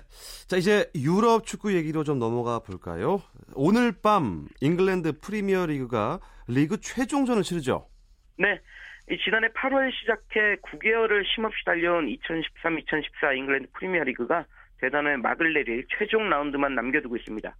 자, 0.48 0.56
이제 0.56 0.90
유럽 0.94 1.46
축구 1.46 1.74
얘기로 1.74 2.04
좀 2.04 2.18
넘어가 2.18 2.58
볼까요? 2.60 3.20
오늘 3.54 3.92
밤 4.02 4.48
잉글랜드 4.60 5.20
프리미어 5.20 5.66
리그가 5.66 6.20
리그 6.48 6.80
최종전을 6.80 7.42
치르죠. 7.42 7.88
네. 8.36 8.58
지난해 9.24 9.48
8월 9.48 9.90
시작해 9.92 10.56
9개월을 10.56 11.24
쉼없이 11.24 11.64
달려온 11.64 12.06
2013-2014 12.06 13.36
잉글랜드 13.36 13.68
프리미어 13.72 14.04
리그가 14.04 14.44
대단원의 14.80 15.22
막을 15.22 15.54
내릴 15.54 15.84
최종 15.96 16.28
라운드만 16.28 16.74
남겨두고 16.74 17.16
있습니다. 17.16 17.54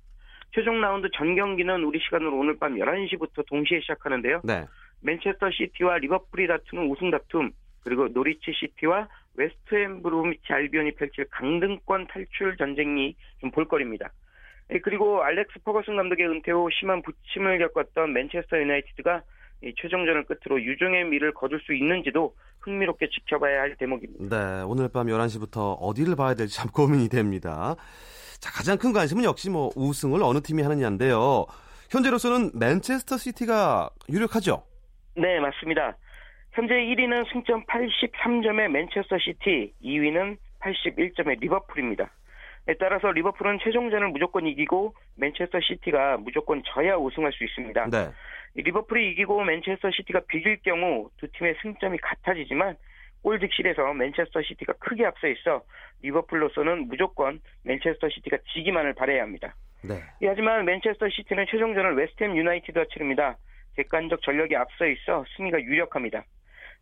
최종 0.58 0.80
라운드 0.80 1.08
전 1.14 1.36
경기는 1.36 1.84
우리 1.84 2.00
시간으로 2.00 2.36
오늘 2.36 2.58
밤 2.58 2.74
11시부터 2.74 3.46
동시에 3.46 3.78
시작하는데요. 3.80 4.40
네. 4.42 4.66
맨체스터 5.02 5.52
시티와 5.52 5.98
리버풀이 5.98 6.48
다투는 6.48 6.90
우승 6.90 7.12
다툼, 7.12 7.52
그리고 7.84 8.08
노리치 8.08 8.52
시티와 8.52 9.06
웨스트 9.36 10.02
브로미치 10.02 10.52
알비온이 10.52 10.96
펼칠 10.96 11.26
강등권 11.30 12.08
탈출 12.08 12.56
전쟁이 12.56 13.14
좀 13.40 13.52
볼거리입니다. 13.52 14.10
예, 14.72 14.80
그리고 14.80 15.22
알렉스 15.22 15.60
퍼거슨 15.64 15.94
감독의 15.94 16.26
은퇴 16.26 16.50
후 16.50 16.68
심한 16.72 17.02
부침을 17.02 17.60
겪었던 17.60 18.12
맨체스터 18.12 18.58
유나이티드가 18.58 19.22
최종전을 19.80 20.24
끝으로 20.24 20.60
유종의 20.60 21.04
미를 21.04 21.34
거둘 21.34 21.60
수 21.60 21.72
있는지도 21.72 22.34
흥미롭게 22.62 23.10
지켜봐야 23.10 23.60
할 23.60 23.76
대목입니다. 23.76 24.36
네, 24.36 24.62
오늘 24.62 24.88
밤 24.92 25.06
11시부터 25.06 25.76
어디를 25.78 26.16
봐야 26.16 26.34
될지 26.34 26.56
참 26.56 26.68
고민이 26.72 27.08
됩니다. 27.10 27.76
자, 28.40 28.50
가장 28.52 28.78
큰 28.78 28.92
관심은 28.92 29.24
역시 29.24 29.50
뭐 29.50 29.70
우승을 29.74 30.22
어느 30.22 30.40
팀이 30.40 30.62
하느냐인데요. 30.62 31.46
현재로서는 31.90 32.52
맨체스터 32.54 33.16
시티가 33.16 33.90
유력하죠? 34.08 34.62
네, 35.16 35.40
맞습니다. 35.40 35.96
현재 36.52 36.74
1위는 36.74 37.30
승점 37.32 37.64
83점의 37.66 38.68
맨체스터 38.68 39.18
시티, 39.18 39.72
2위는 39.82 40.36
81점의 40.60 41.40
리버풀입니다. 41.40 42.10
따라서 42.78 43.10
리버풀은 43.10 43.60
최종전을 43.64 44.08
무조건 44.08 44.46
이기고 44.46 44.94
맨체스터 45.16 45.58
시티가 45.60 46.18
무조건 46.18 46.62
져야 46.66 46.96
우승할 46.96 47.32
수 47.32 47.44
있습니다. 47.44 47.88
네. 47.90 48.10
리버풀이 48.54 49.12
이기고 49.12 49.42
맨체스터 49.42 49.90
시티가 49.90 50.20
비길 50.28 50.58
경우 50.62 51.08
두 51.16 51.26
팀의 51.32 51.56
승점이 51.62 51.98
같아지지만 51.98 52.76
골 53.22 53.38
득실에서 53.38 53.92
맨체스터 53.94 54.42
시티가 54.42 54.74
크게 54.74 55.04
앞서 55.04 55.28
있어 55.28 55.62
리버풀로서는 56.02 56.88
무조건 56.88 57.40
맨체스터 57.64 58.08
시티가 58.08 58.38
지기만을 58.52 58.94
바라야 58.94 59.22
합니다. 59.22 59.54
네. 59.82 60.02
예, 60.22 60.28
하지만 60.28 60.64
맨체스터 60.64 61.08
시티는 61.08 61.46
최종전을 61.50 61.96
웨스트햄 61.96 62.36
유나이티드와 62.36 62.86
치릅니다. 62.92 63.36
객관적 63.76 64.22
전력이 64.22 64.56
앞서 64.56 64.86
있어 64.86 65.24
승리가 65.36 65.60
유력합니다. 65.62 66.24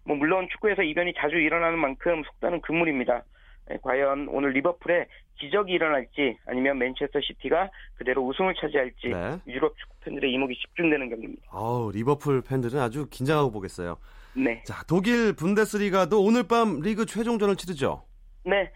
뭐 0.05 0.17
물론 0.17 0.49
축구에서 0.53 0.83
이변이 0.83 1.13
자주 1.15 1.37
일어나는 1.37 1.79
만큼 1.79 2.23
속단은 2.25 2.61
금물입니다. 2.61 3.25
예, 3.71 3.79
과연 3.83 4.29
오늘 4.29 4.53
리버풀에 4.53 5.07
기적이 5.39 5.73
일어날지 5.73 6.39
아니면 6.47 6.79
맨체스터 6.79 7.21
시티가 7.21 7.71
그대로 7.97 8.27
우승을 8.27 8.55
차지할지 8.55 9.09
네. 9.09 9.39
유럽 9.47 9.77
축구 9.77 9.95
팬들의 10.05 10.33
이목이 10.33 10.55
집중되는 10.55 11.11
경기입니다. 11.11 11.43
아우 11.51 11.91
리버풀 11.93 12.43
팬들은 12.43 12.81
아주 12.81 13.07
긴장하고 13.11 13.51
보겠어요. 13.51 13.99
네. 14.37 14.63
자 14.65 14.83
독일 14.89 15.35
분데스리가도 15.35 16.23
오늘 16.23 16.45
밤 16.47 16.81
리그 16.81 17.07
최종전을 17.07 17.57
치르죠. 17.57 18.03
네. 18.45 18.71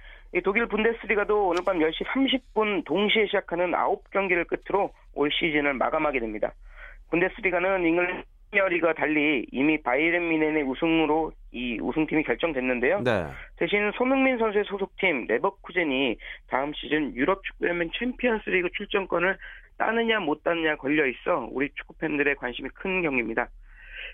독일 0.45 0.67
분데스리가도 0.67 1.49
오늘 1.49 1.63
밤 1.65 1.79
10시 1.79 2.05
30분 2.07 2.85
동시에 2.85 3.27
시작하는 3.27 3.73
9경기를 3.73 4.47
끝으로 4.47 4.93
올 5.15 5.31
시즌을 5.33 5.75
마감하게 5.75 6.21
됩니다. 6.21 6.53
분데스리가는 7.11 7.85
잉글랜드 7.85 8.25
리그와 8.53 8.95
달리 8.95 9.47
이미 9.53 9.81
바이에른 9.83 10.29
뮌헨의 10.29 10.63
우승으로 10.65 11.33
이 11.53 11.79
우승팀이 11.81 12.23
결정됐는데요. 12.25 13.03
네. 13.03 13.27
대신 13.57 13.91
손흥민 13.97 14.39
선수의 14.39 14.65
소속팀 14.65 15.27
레버쿠젠이 15.29 16.17
다음 16.49 16.73
시즌 16.75 17.15
유럽 17.15 17.43
축구연맹 17.45 17.91
챔피언스리그 17.99 18.71
출전권을 18.77 19.37
따느냐 19.79 20.21
못 20.21 20.43
따느냐 20.43 20.77
걸려 20.77 21.07
있어 21.07 21.49
우리 21.51 21.71
축구 21.75 21.95
팬들의 21.95 22.37
관심이 22.37 22.69
큰 22.75 23.03
경기입니다. 23.03 23.49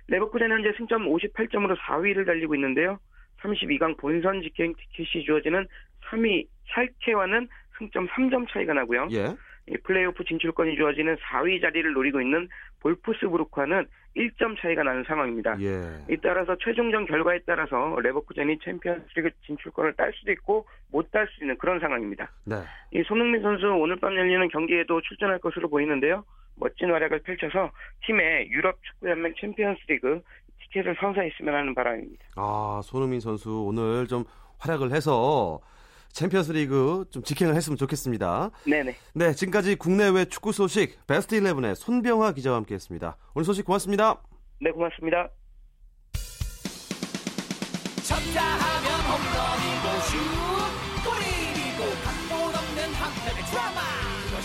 레버쿠젠 0.08 0.50
현재 0.50 0.72
승점 0.76 1.06
58점으로 1.08 1.76
4위를 1.78 2.26
달리고 2.26 2.54
있는데요. 2.54 2.98
32강 3.40 3.96
본선 3.98 4.40
직행 4.42 4.74
티켓이 4.74 5.24
주어지는 5.24 5.66
3위 6.10 6.46
샬케와는 6.74 7.48
승점 7.78 8.08
3점 8.08 8.48
차이가 8.50 8.72
나고요. 8.72 9.08
예. 9.12 9.34
플레이오프 9.82 10.22
진출권이 10.24 10.76
주어지는 10.76 11.16
4위 11.16 11.60
자리를 11.60 11.92
노리고 11.92 12.20
있는 12.20 12.48
볼프스부르크와는 12.80 13.84
1점 14.16 14.56
차이가 14.60 14.84
나는 14.84 15.02
상황입니다. 15.04 15.56
예. 15.60 16.04
이 16.08 16.16
따라서 16.22 16.56
최종전 16.60 17.04
결과에 17.04 17.40
따라서 17.44 17.98
레버쿠젠이 18.00 18.60
챔피언스리그 18.60 19.30
진출권을 19.44 19.94
딸 19.94 20.12
수도 20.14 20.30
있고 20.32 20.66
못 20.92 21.10
딸 21.10 21.26
수 21.28 21.42
있는 21.42 21.58
그런 21.58 21.80
상황입니다. 21.80 22.30
네. 22.44 22.56
이 22.92 23.02
손흥민 23.02 23.42
선수 23.42 23.66
오늘 23.66 23.96
밤 23.96 24.16
열리는 24.16 24.48
경기에도 24.48 25.00
출전할 25.02 25.40
것으로 25.40 25.68
보이는데요. 25.68 26.24
멋진 26.56 26.90
활약을 26.90 27.20
펼쳐서 27.20 27.70
팀의 28.06 28.50
유럽 28.50 28.78
축구연맹 28.82 29.34
챔피언스리그 29.40 30.22
티켓을 30.60 30.96
선사했으면 31.00 31.54
하는 31.54 31.74
바람입니다. 31.74 32.24
아, 32.36 32.80
손흥민 32.82 33.20
선수 33.20 33.62
오늘 33.62 34.06
좀 34.06 34.24
활약을 34.58 34.92
해서 34.92 35.60
챔피언스 36.12 36.52
리그 36.52 37.04
좀 37.10 37.22
직행을 37.22 37.54
했으면 37.54 37.76
좋겠습니다. 37.76 38.50
네네. 38.66 38.94
네, 39.14 39.32
지금까지 39.32 39.76
국내외 39.76 40.24
축구 40.24 40.52
소식 40.52 41.06
베스트 41.06 41.38
11의 41.38 41.74
손병하 41.74 42.32
기자와 42.32 42.56
함께 42.56 42.74
했습니다. 42.74 43.16
오늘 43.34 43.44
소식 43.44 43.66
고맙습니다. 43.66 44.22
네, 44.60 44.70
고맙습니다. 44.70 45.28
쳤다 48.02 48.40
하면 48.40 48.86
홈런이고 49.10 50.00
슛 50.08 50.16
골이고 51.04 51.82
각본 52.02 52.54
없는 52.54 52.94
한편의 52.94 53.44
드라마 53.50 53.95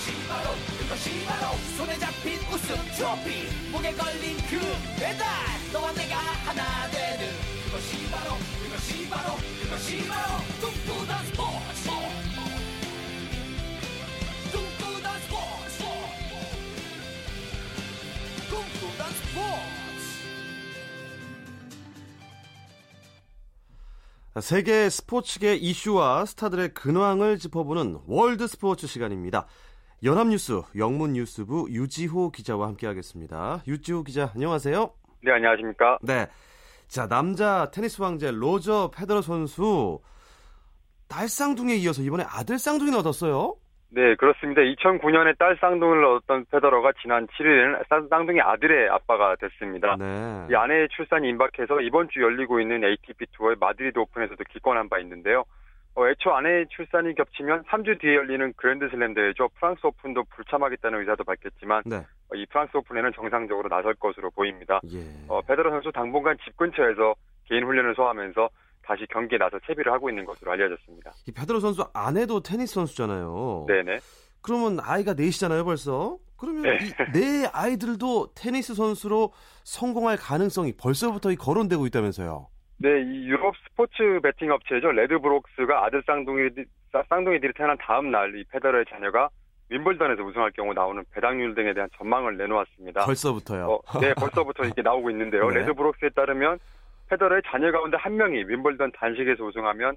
그것이 0.01 0.27
바로 0.27 0.49
그것이 0.79 1.25
바로 1.25 1.55
손에 1.77 1.99
잡힌 1.99 2.39
우승 2.51 2.75
트로피 2.95 3.69
목에 3.71 3.93
걸린 3.93 4.35
그 4.49 4.59
배달. 4.99 5.27
너와 5.71 5.91
내가 5.93 6.15
하나 6.17 6.89
되는 6.89 7.29
그것이 7.65 8.09
바로 8.09 8.35
그것이 8.63 9.07
바로 9.07 9.35
그것이 9.61 10.07
바로 10.07 10.39
꿈꾸던 10.59 11.25
스포츠. 11.27 11.89
꿈꾸던 14.51 15.19
스포츠. 15.21 15.83
꿈꾸던 18.49 19.11
스포츠. 19.13 19.61
세계 24.41 24.89
스포츠계 24.89 25.55
이슈와 25.57 26.25
스타들의 26.25 26.73
근황을 26.73 27.37
짚어보는 27.37 27.99
월드 28.07 28.47
스포츠 28.47 28.87
시간입니다. 28.87 29.45
연합뉴스 30.03 30.61
영문뉴스부 30.75 31.67
유지호 31.69 32.31
기자와 32.31 32.67
함께하겠습니다. 32.69 33.61
유지호 33.67 34.03
기자, 34.03 34.31
안녕하세요. 34.33 34.89
네, 35.23 35.31
안녕하십니까. 35.31 35.99
네. 36.01 36.25
자, 36.87 37.07
남자 37.07 37.69
테니스 37.69 38.01
황제 38.01 38.31
로저 38.31 38.89
페더러 38.97 39.21
선수 39.21 39.99
딸 41.07 41.27
쌍둥이에 41.27 41.75
이어서 41.75 42.01
이번에 42.01 42.23
아들 42.27 42.57
쌍둥이를 42.57 42.97
얻었어요. 42.97 43.55
네, 43.89 44.15
그렇습니다. 44.15 44.61
2009년에 44.61 45.37
딸 45.37 45.55
쌍둥이를 45.61 46.03
얻었던 46.03 46.45
페더러가 46.49 46.93
지난 47.01 47.27
7일에는 47.27 48.09
쌍둥이 48.09 48.41
아들의 48.41 48.89
아빠가 48.89 49.35
됐습니다. 49.35 49.97
네. 49.99 50.47
이 50.49 50.55
아내의 50.55 50.87
출산이 50.95 51.29
임박해서 51.29 51.81
이번 51.81 52.09
주 52.09 52.23
열리고 52.23 52.59
있는 52.59 52.83
ATP 52.83 53.27
투어의 53.33 53.57
마드리드 53.59 53.99
오픈에서도 53.99 54.43
기권한 54.51 54.89
바 54.89 54.97
있는데요. 54.99 55.43
어, 55.95 56.07
애초 56.07 56.31
아내의 56.31 56.67
출산이 56.69 57.15
겹치면 57.15 57.63
3주 57.63 57.99
뒤에 57.99 58.15
열리는 58.15 58.53
그랜드슬램 58.55 59.13
대회죠. 59.13 59.49
프랑스 59.59 59.85
오픈도 59.85 60.23
불참하겠다는 60.35 60.99
의사도 60.99 61.23
밝혔지만 61.23 61.83
네. 61.85 61.97
어, 61.97 62.35
이 62.35 62.45
프랑스 62.45 62.77
오픈에는 62.77 63.11
정상적으로 63.13 63.67
나설 63.67 63.93
것으로 63.95 64.29
보입니다. 64.31 64.79
예. 64.91 64.99
어, 65.27 65.41
페더러 65.41 65.69
선수 65.69 65.91
당분간 65.91 66.37
집 66.43 66.55
근처에서 66.55 67.13
개인 67.45 67.65
훈련을 67.65 67.93
소화하면서 67.95 68.49
다시 68.83 69.05
경기에 69.11 69.37
나서 69.37 69.59
채비를 69.67 69.91
하고 69.91 70.09
있는 70.09 70.25
것으로 70.25 70.51
알려졌습니다. 70.51 71.11
이 71.27 71.31
페더러 71.31 71.59
선수 71.59 71.85
아내도 71.93 72.41
테니스 72.41 72.73
선수잖아요. 72.75 73.65
네네. 73.67 73.99
그러면 74.41 74.79
아이가 74.81 75.13
넷이잖아요, 75.13 75.65
벌써. 75.65 76.17
그러면 76.37 76.63
네. 76.63 76.79
이네 77.15 77.49
아이들도 77.53 78.33
테니스 78.33 78.73
선수로 78.73 79.31
성공할 79.63 80.17
가능성이 80.17 80.73
벌써부터 80.75 81.31
이 81.31 81.35
거론되고 81.35 81.85
있다면서요. 81.85 82.47
네, 82.81 83.01
이 83.01 83.27
유럽 83.27 83.53
스포츠 83.67 84.19
베팅 84.23 84.51
업체죠. 84.51 84.91
래드브록스가 84.91 85.85
아들 85.85 86.01
쌍둥이, 86.05 86.49
쌍둥이들이 87.09 87.53
태어난 87.53 87.77
다음 87.77 88.09
날 88.11 88.33
이 88.35 88.43
페더러의 88.51 88.85
자녀가 88.89 89.29
윔블던에서 89.69 90.23
우승할 90.23 90.51
경우 90.51 90.73
나오는 90.73 91.03
배당률 91.13 91.53
등에 91.55 91.73
대한 91.73 91.89
전망을 91.97 92.37
내놓았습니다. 92.37 93.05
벌써부터요. 93.05 93.65
어, 93.67 93.99
네, 93.99 94.13
벌써부터 94.15 94.63
이렇게 94.65 94.81
나오고 94.81 95.09
있는데요. 95.11 95.47
네. 95.51 95.59
래드브록스에 95.59 96.09
따르면 96.09 96.59
페더러의 97.09 97.41
자녀 97.45 97.71
가운데 97.71 97.97
한 97.97 98.15
명이 98.17 98.45
윔블던 98.47 98.93
단식에서 98.93 99.43
우승하면 99.45 99.95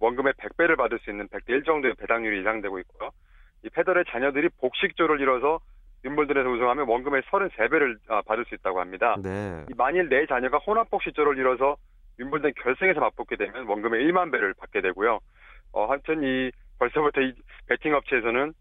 원금의 0.00 0.34
100배를 0.34 0.76
받을 0.76 0.98
수 1.00 1.10
있는 1.10 1.26
100대 1.28 1.50
1 1.50 1.64
정도의 1.64 1.94
배당률이 1.94 2.40
예상되고 2.40 2.78
있고요. 2.80 3.10
이 3.64 3.70
페더러의 3.70 4.04
자녀들이 4.10 4.48
복식조를 4.60 5.20
이뤄서 5.20 5.58
윔블던에서 6.04 6.48
우승하면 6.48 6.86
원금의 6.88 7.22
33배를 7.22 7.96
아, 8.08 8.22
받을 8.26 8.44
수 8.44 8.54
있다고 8.54 8.78
합니다. 8.80 9.16
네. 9.22 9.64
이 9.70 9.74
만일 9.76 10.08
네 10.08 10.26
자녀가 10.26 10.58
혼합복식조를 10.58 11.38
이뤄서 11.38 11.76
윔블던 12.18 12.52
결승에서 12.62 13.00
맞붙게 13.00 13.36
되면 13.36 13.66
원금의 13.66 14.04
1만 14.06 14.32
배를 14.32 14.54
받게 14.54 14.80
되고요. 14.80 15.20
어, 15.72 15.86
하여튼 15.90 16.22
이 16.22 16.50
벌써부터 16.78 17.20
이 17.20 17.34
베팅 17.68 17.94
업체에서는 17.94 18.52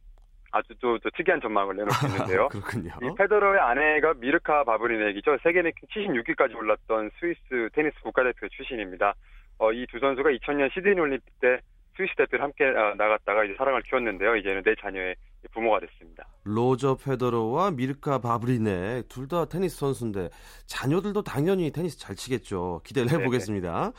아주 0.52 0.74
또, 0.80 0.98
또 1.00 1.10
특이한 1.12 1.42
전망을 1.42 1.76
내놓고 1.76 1.94
있는데요. 2.08 2.48
그렇군요. 2.50 2.92
이 3.02 3.16
페더러의 3.18 3.60
아내가 3.60 4.14
미르카 4.16 4.64
바브리넥이죠. 4.64 5.38
세계 5.44 5.62
랭킹 5.62 5.88
76위까지 5.90 6.56
올랐던 6.56 7.12
스위스 7.20 7.70
테니스 7.74 8.00
국가대표 8.02 8.48
출신입니다. 8.50 9.14
어, 9.58 9.72
이 9.72 9.86
두 9.88 10.00
선수가 10.00 10.30
2000년 10.32 10.72
시드니 10.74 11.00
올림픽 11.00 11.26
때 11.40 11.60
스위스 11.96 12.14
대표를 12.18 12.44
함께 12.44 12.66
아, 12.66 12.94
나갔다가 12.96 13.44
이제 13.46 13.56
사랑을 13.58 13.82
키웠는데요. 13.84 14.36
이제는 14.38 14.64
네 14.64 14.76
자녀의 14.82 15.16
부모가 15.54 15.80
됐습니다. 15.80 16.28
로저 16.44 16.96
페더러와 16.96 17.72
미르카 17.72 18.20
바브리넥 18.20 19.04
둘 19.08 19.28
다 19.28 19.46
테니스 19.46 19.78
선수인데 19.78 20.30
자녀들도 20.66 21.22
당연히 21.24 21.72
테니스 21.72 21.98
잘 22.00 22.16
치겠죠. 22.16 22.82
기대를 22.84 23.10
해보겠습니다. 23.12 23.92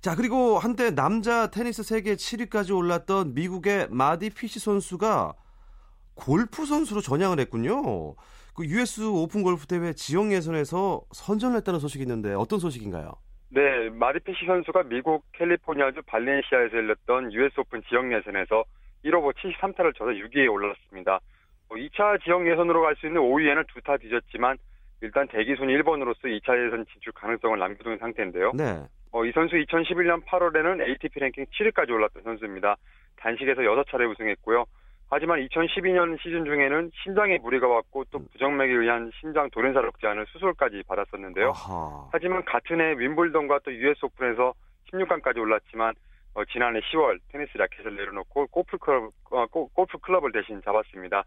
자 0.00 0.14
그리고 0.14 0.58
한때 0.58 0.90
남자 0.90 1.48
테니스 1.50 1.82
세계 1.82 2.14
7위까지 2.14 2.74
올랐던 2.74 3.34
미국의 3.34 3.88
마디 3.90 4.30
피시 4.30 4.58
선수가 4.60 5.34
골프 6.14 6.64
선수로 6.66 7.00
전향을 7.00 7.38
했군요. 7.40 8.14
그 8.54 8.64
US 8.64 9.02
오픈 9.06 9.42
골프 9.42 9.66
대회 9.66 9.92
지역 9.92 10.32
예선에서 10.32 11.02
선전을 11.12 11.56
했다는 11.58 11.78
소식이 11.80 12.02
있는데 12.02 12.32
어떤 12.34 12.58
소식인가요? 12.58 13.12
네, 13.50 13.88
마디 13.90 14.17
피시 14.17 14.44
선수가 14.46 14.84
미국 14.84 15.24
캘리포니아주 15.32 16.02
발렌시아에서 16.06 16.76
열렸던 16.76 17.32
US 17.32 17.60
오픈 17.60 17.82
지역 17.88 18.12
예선에서 18.12 18.64
1오버 19.04 19.32
73타를 19.34 19.96
쳐서 19.96 20.10
6위에 20.10 20.52
올랐습니다. 20.52 21.18
2차 21.70 22.22
지역 22.24 22.46
예선으로 22.46 22.82
갈 22.82 22.94
수 22.96 23.06
있는 23.06 23.20
5위에는 23.22 23.66
두 23.68 23.80
타 23.82 23.96
뒤졌지만 23.96 24.56
일단 25.00 25.28
대기 25.28 25.54
순위 25.56 25.76
1번으로서 25.78 26.24
2차 26.24 26.66
예선 26.66 26.84
진출 26.92 27.12
가능성을 27.12 27.58
남겨둔 27.58 27.98
상태인데요. 27.98 28.52
네. 28.54 28.82
어, 29.12 29.24
이 29.24 29.32
선수 29.32 29.56
2011년 29.56 30.24
8월에는 30.26 30.86
ATP 30.86 31.20
랭킹 31.20 31.46
7위까지 31.46 31.90
올랐던 31.90 32.22
선수입니다. 32.24 32.76
단식에서 33.16 33.62
6차례 33.62 34.10
우승했고요. 34.10 34.64
하지만 35.10 35.40
2012년 35.46 36.20
시즌 36.20 36.44
중에는 36.44 36.90
심장에 37.02 37.38
무리가 37.38 37.66
왔고 37.66 38.04
또 38.10 38.18
부정맥에 38.32 38.70
의한 38.72 39.10
심장 39.20 39.48
돌연사를 39.50 39.88
억제하는 39.88 40.24
수술까지 40.26 40.82
받았었는데요. 40.86 41.48
아하. 41.50 42.08
하지만 42.12 42.44
같은 42.44 42.80
해 42.80 42.92
윈블던과 42.98 43.60
또 43.64 43.72
US 43.72 44.04
오픈에서 44.04 44.52
16강까지 44.92 45.38
올랐지만 45.38 45.94
어, 46.34 46.44
지난해 46.44 46.80
10월 46.80 47.18
테니스 47.32 47.56
라켓을 47.56 47.96
내려놓고 47.96 48.46
골프 48.48 48.76
클럽, 48.76 49.10
어, 49.30 49.46
고- 49.46 49.68
골프 49.68 49.96
클럽을 49.98 50.30
대신 50.32 50.60
잡았습니다. 50.62 51.24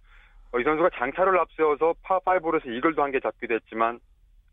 어, 0.54 0.60
이 0.60 0.64
선수가 0.64 0.92
장타를 0.94 1.40
앞세워서 1.40 1.96
파5홀에서 2.04 2.68
이글도 2.68 3.02
한 3.02 3.12
개 3.12 3.20
잡기도 3.20 3.56
했지만 3.56 4.00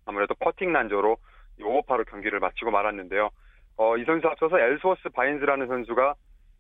아무래도 0.07 0.35
퍼팅 0.37 0.73
난조로 0.73 1.17
이 1.61 1.63
오버파로 1.65 2.05
경기를 2.05 2.41
마치고 2.41 2.71
말았는데요. 2.71 3.29
어, 3.77 3.97
이 3.99 4.05
선수 4.05 4.27
앞서서 4.27 4.59
엘스워스 4.59 5.11
바인즈라는 5.11 5.67
선수가 5.67 6.15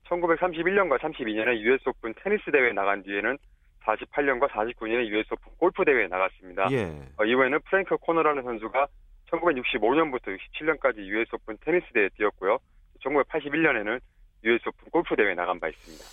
1931년과 0.08 0.98
32년에 0.98 1.58
US 1.60 1.88
오픈 1.88 2.14
테니스 2.22 2.50
대회에 2.50 2.72
나간 2.72 3.02
뒤에는 3.02 3.38
48년과 3.84 4.48
49년에 4.48 5.06
US 5.08 5.28
오픈 5.32 5.52
골프 5.58 5.84
대회에 5.84 6.08
나갔습니다. 6.08 6.68
예. 6.72 7.02
어, 7.16 7.24
이후에는 7.24 7.60
프랭크 7.68 7.96
코너라는 7.98 8.42
선수가 8.42 8.86
1965년부터 9.30 10.36
67년까지 10.36 10.98
US 10.98 11.28
오픈 11.34 11.56
테니스 11.60 11.86
대회에 11.92 12.08
뛰었고요. 12.16 12.58
1981년에는 13.04 14.00
US 14.44 14.68
오픈 14.68 14.90
골프 14.90 15.16
대회에 15.16 15.34
나간 15.34 15.60
바 15.60 15.68
있습니다. 15.68 16.04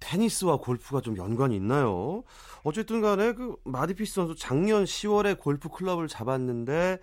테니스와 0.00 0.56
골프가 0.56 1.00
좀 1.00 1.16
연관이 1.16 1.56
있나요? 1.56 2.24
어쨌든 2.64 3.00
간에 3.02 3.32
그 3.34 3.56
마디 3.64 3.89
피시 3.89 4.14
선수 4.14 4.34
작년 4.34 4.84
10월에 4.84 5.38
골프 5.38 5.68
클럽을 5.68 6.08
잡았는데 6.08 6.98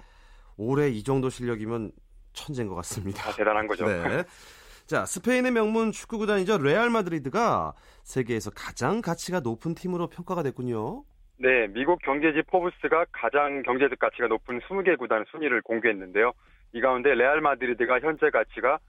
올해 0.58 0.90
이 0.90 1.04
정도 1.04 1.30
실력이면 1.30 1.92
천재인 2.34 2.68
것 2.68 2.76
같습니다. 2.76 3.22
다 3.24 3.32
대단한 3.36 3.68
거죠. 3.68 3.86
네. 3.86 4.24
자, 4.88 5.04
스페인의 5.06 5.52
명문 5.52 5.92
축구 5.92 6.18
구단이죠. 6.18 6.60
레알 6.60 6.90
마드리드가 6.90 7.74
세계에서 8.04 8.52
가장 8.56 9.02
가치가 9.02 9.42
높은 9.42 9.76
팀으로 9.76 10.08
평가가 10.08 10.44
됐군요. 10.44 11.04
네, 11.40 11.68
미국 11.68 12.02
경제지 12.02 12.42
포브스가 12.44 13.08
가장 13.12 13.64
경제적 13.64 14.00
가치가 14.00 14.28
높은 14.28 14.62
20개 14.62 14.98
구단 14.98 15.26
순위를 15.30 15.62
공개했는데요. 15.62 16.32
이 16.72 16.80
가운데 16.80 17.14
레알 17.16 17.42
마드리드가 17.42 18.00
현재 18.00 18.30
가치가 18.30 18.80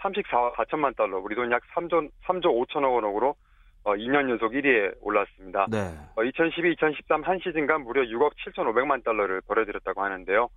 34억 0.00 0.56
4천만 0.56 0.94
달러, 0.94 1.18
우리 1.18 1.34
돈 1.34 1.50
약 1.50 1.62
3조, 1.74 2.10
3조 2.26 2.44
5천억 2.44 2.94
원으로 2.94 3.34
2년 3.84 4.28
연속 4.28 4.52
1위에 4.52 4.94
올랐습니다. 5.00 5.66
네. 5.70 5.94
2012-2013 6.16 7.24
한 7.24 7.38
시즌간 7.42 7.80
무려 7.80 8.02
6억 8.02 8.32
7,500만 8.44 9.02
달러를 9.02 9.40
벌어들였다고 9.40 10.02
하는데요. 10.02 10.50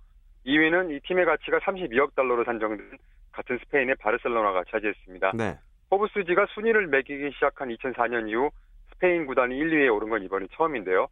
2위는 0.44 0.90
이 0.94 1.00
팀의 1.06 1.24
가치가 1.24 1.58
32억 1.60 2.14
달러로 2.14 2.44
산정된 2.44 2.90
같은 3.32 3.58
스페인의 3.58 3.96
바르셀로나가 3.96 4.64
차지했습니다. 4.70 5.32
네. 5.34 5.58
포브스지가 5.88 6.46
순위를 6.54 6.86
매기기 6.86 7.32
시작한 7.32 7.68
2004년 7.68 8.28
이후 8.28 8.50
스페인 8.92 9.26
구단이 9.26 9.56
1, 9.56 9.70
2위에 9.70 9.94
오른 9.94 10.08
건 10.08 10.22
이번이 10.22 10.48
처음인데요. 10.52 11.08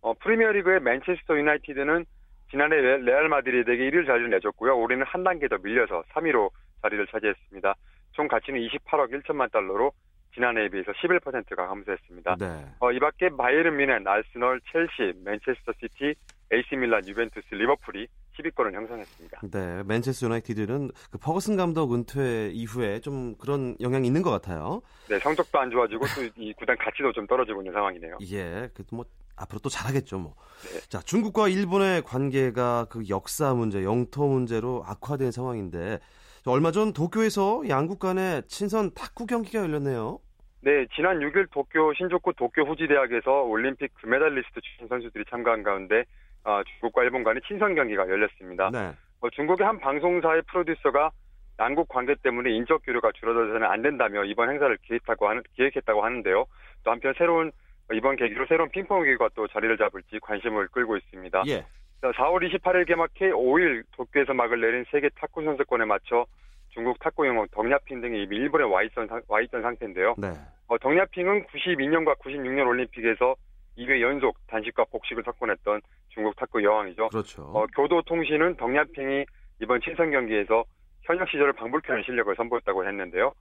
어, 0.00 0.14
프리미어리그의 0.14 0.80
맨체스터 0.80 1.36
유나이티드는 1.36 2.04
지난해 2.50 2.76
레알 2.76 3.28
마드리드에게 3.28 3.90
1위 3.90 4.06
자리를 4.06 4.30
내줬고요. 4.30 4.78
올해는 4.78 5.06
한 5.06 5.24
단계 5.24 5.48
더 5.48 5.56
밀려서 5.58 6.02
3위로 6.12 6.50
자리를 6.82 7.06
차지했습니다. 7.06 7.74
총 8.12 8.28
가치는 8.28 8.60
28억 8.60 9.10
1천만 9.12 9.50
달러로 9.50 9.92
지난해에 10.34 10.68
비해서 10.68 10.92
11%가 10.92 11.66
감소했습니다. 11.66 12.36
네. 12.38 12.46
어, 12.80 12.92
이 12.92 12.98
밖에 12.98 13.28
바이에른 13.30 13.76
뮌헨, 13.76 14.06
아스널, 14.06 14.60
첼시, 14.70 15.14
맨체스터 15.24 15.72
시티, 15.80 16.14
AC 16.52 16.76
밀란, 16.76 17.06
유벤투스, 17.06 17.54
리버풀이 17.54 18.06
10위권을 18.36 18.72
형성했습니다. 18.74 19.40
네. 19.50 19.82
맨체스터 19.84 20.26
유나이티드는 20.26 20.90
그 21.10 21.18
퍼거슨 21.18 21.56
감독 21.56 21.94
은퇴 21.94 22.50
이후에 22.52 23.00
좀 23.00 23.34
그런 23.36 23.76
영향이 23.80 24.06
있는 24.06 24.22
것 24.22 24.30
같아요. 24.30 24.82
네, 25.08 25.18
성적도 25.18 25.58
안 25.58 25.70
좋아지고 25.70 26.04
또 26.06 26.22
이 26.36 26.52
구단 26.54 26.76
가치도 26.76 27.12
좀 27.12 27.26
떨어지고 27.26 27.60
있는 27.62 27.72
상황이네요. 27.72 28.18
예. 28.32 28.68
그래도 28.74 28.96
뭐 28.96 29.04
앞으로 29.36 29.60
또 29.60 29.68
잘하겠죠, 29.68 30.18
뭐. 30.18 30.34
네. 30.62 30.80
자, 30.88 31.00
중국과 31.00 31.48
일본의 31.48 32.02
관계가 32.02 32.86
그 32.90 33.08
역사 33.08 33.54
문제, 33.54 33.82
영토 33.82 34.28
문제로 34.28 34.82
악화된 34.86 35.30
상황인데 35.30 36.00
얼마 36.46 36.70
전 36.70 36.92
도쿄에서 36.92 37.62
양국 37.68 37.98
간의 37.98 38.42
친선 38.48 38.92
탁구 38.94 39.26
경기가 39.26 39.60
열렸네요. 39.60 40.18
네, 40.60 40.86
지난 40.94 41.18
6일 41.18 41.50
도쿄 41.50 41.92
신조쿠 41.96 42.34
도쿄 42.34 42.62
후지 42.62 42.86
대학에서 42.86 43.42
올림픽 43.42 43.92
금메달리스트 43.94 44.60
출신 44.60 44.86
선수들이 44.88 45.24
참가한 45.28 45.62
가운데 45.62 46.04
아, 46.44 46.62
중국과 46.64 47.04
일본 47.04 47.22
간의 47.24 47.42
친선 47.46 47.74
경기가 47.74 48.08
열렸습니다. 48.08 48.70
네. 48.70 48.90
어, 49.20 49.30
중국의 49.30 49.66
한 49.66 49.78
방송사의 49.78 50.42
프로듀서가 50.48 51.10
양국 51.58 51.88
관계 51.88 52.14
때문에 52.16 52.50
인적 52.50 52.82
교류가 52.84 53.12
줄어들어서는 53.12 53.64
안 53.64 53.82
된다며 53.82 54.24
이번 54.24 54.50
행사를 54.50 54.76
기획하고 54.82 55.28
하는, 55.28 55.42
기획했다고 55.54 56.02
하는데요. 56.04 56.44
또 56.82 56.90
한편 56.90 57.14
새로운 57.16 57.52
이번 57.92 58.16
계기로 58.16 58.46
새로운 58.46 58.70
핑퐁 58.70 59.04
기구가 59.04 59.30
또 59.34 59.46
자리를 59.48 59.76
잡을지 59.76 60.18
관심을 60.20 60.68
끌고 60.68 60.96
있습니다. 60.96 61.42
예. 61.48 61.64
자, 62.00 62.10
4월 62.10 62.42
28일 62.50 62.86
개막해 62.86 63.30
5일 63.32 63.84
도쿄에서 63.92 64.34
막을 64.34 64.60
내린 64.60 64.84
세계 64.90 65.08
탁구 65.10 65.44
선수권에 65.44 65.84
맞춰 65.84 66.26
중국 66.70 66.98
탁구 66.98 67.26
영웅 67.26 67.46
덕야핑 67.52 68.00
등이 68.00 68.22
이미 68.22 68.36
일본에 68.36 68.64
와 68.64 68.82
있던, 68.82 69.06
상- 69.06 69.22
와 69.28 69.40
있던 69.42 69.62
상태인데요. 69.62 70.14
네. 70.18 70.28
어, 70.68 70.78
덕야핑은 70.78 71.44
92년과 71.46 72.18
96년 72.18 72.66
올림픽에서 72.66 73.36
2회 73.78 74.00
연속 74.00 74.36
단식과 74.48 74.84
복식을 74.86 75.22
석권했던 75.24 75.80
중국 76.14 76.34
탁구 76.36 76.62
여왕이죠. 76.62 77.08
그렇죠. 77.08 77.42
어, 77.42 77.66
교도통신은 77.74 78.56
덕야핑이 78.56 79.24
이번 79.62 79.80
친선 79.80 80.10
경기에서 80.10 80.64
현역 81.02 81.28
시절을 81.28 81.52
방불케 81.54 81.88
하는 81.88 82.04
실력을 82.04 82.34
선보였다고 82.36 82.86
했는데요. 82.86 83.32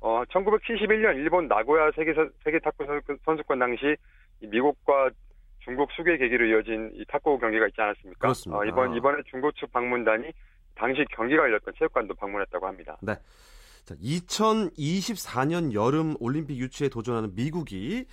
어, 0.00 0.22
1971년 0.30 1.16
일본 1.16 1.48
나고야 1.48 1.90
세계, 1.96 2.14
선- 2.14 2.30
세계 2.44 2.58
탁구 2.60 2.84
선- 2.86 3.00
선수권 3.24 3.58
당시 3.58 3.96
이 4.40 4.46
미국과 4.46 5.10
중국 5.64 5.90
수계 5.92 6.16
계기로 6.16 6.46
이어진 6.46 6.90
이 6.94 7.04
탁구 7.08 7.38
경기가 7.38 7.66
있지 7.66 7.80
않았습니까? 7.80 8.18
그렇습니다. 8.20 8.60
어, 8.60 8.64
이번, 8.64 8.94
이번에 8.94 9.22
중국 9.28 9.54
측 9.56 9.70
방문단이 9.72 10.30
당시 10.76 11.04
경기가 11.10 11.42
열렸던 11.42 11.74
체육관도 11.78 12.14
방문했다고 12.14 12.66
합니다. 12.66 12.96
자, 13.84 13.94
2024년 13.96 15.72
여름 15.72 16.14
올림픽 16.20 16.56
유치에 16.58 16.88
도전하는 16.88 17.34
미국이 17.34 18.04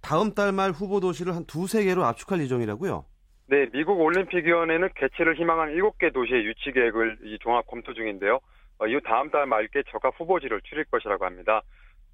다음 0.00 0.32
달 0.34 0.52
말 0.52 0.70
후보 0.70 1.00
도시를 1.00 1.34
한 1.34 1.44
두세 1.46 1.84
개로 1.84 2.04
압축할 2.04 2.40
예정이라고요. 2.40 3.04
네, 3.48 3.66
미국 3.70 4.00
올림픽위원회는 4.00 4.88
개최를 4.96 5.36
희망한 5.36 5.76
7개 5.76 6.12
도시의 6.12 6.46
유치 6.46 6.72
계획을 6.72 7.18
이 7.22 7.38
종합 7.38 7.64
검토 7.68 7.94
중인데요. 7.94 8.40
어, 8.78 8.88
이후 8.88 9.00
다음 9.00 9.30
달 9.30 9.46
말께 9.46 9.84
적합 9.84 10.18
후보지를 10.18 10.60
추릴 10.62 10.84
것이라고 10.86 11.24
합니다. 11.24 11.62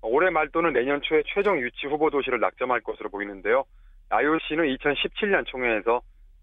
어, 0.03 0.09
올해 0.09 0.29
말 0.29 0.51
또는 0.51 0.75
내년 0.75 1.01
초에 1.01 1.23
최종 1.27 1.59
유치 1.59 1.87
후보 1.87 2.11
도시를 2.11 2.39
낙점할 2.39 2.83
것으로 2.83 3.09
보이는데요. 3.09 3.65
IOC는 4.11 4.77
2017년 4.77 5.47
총회에서 5.47 6.03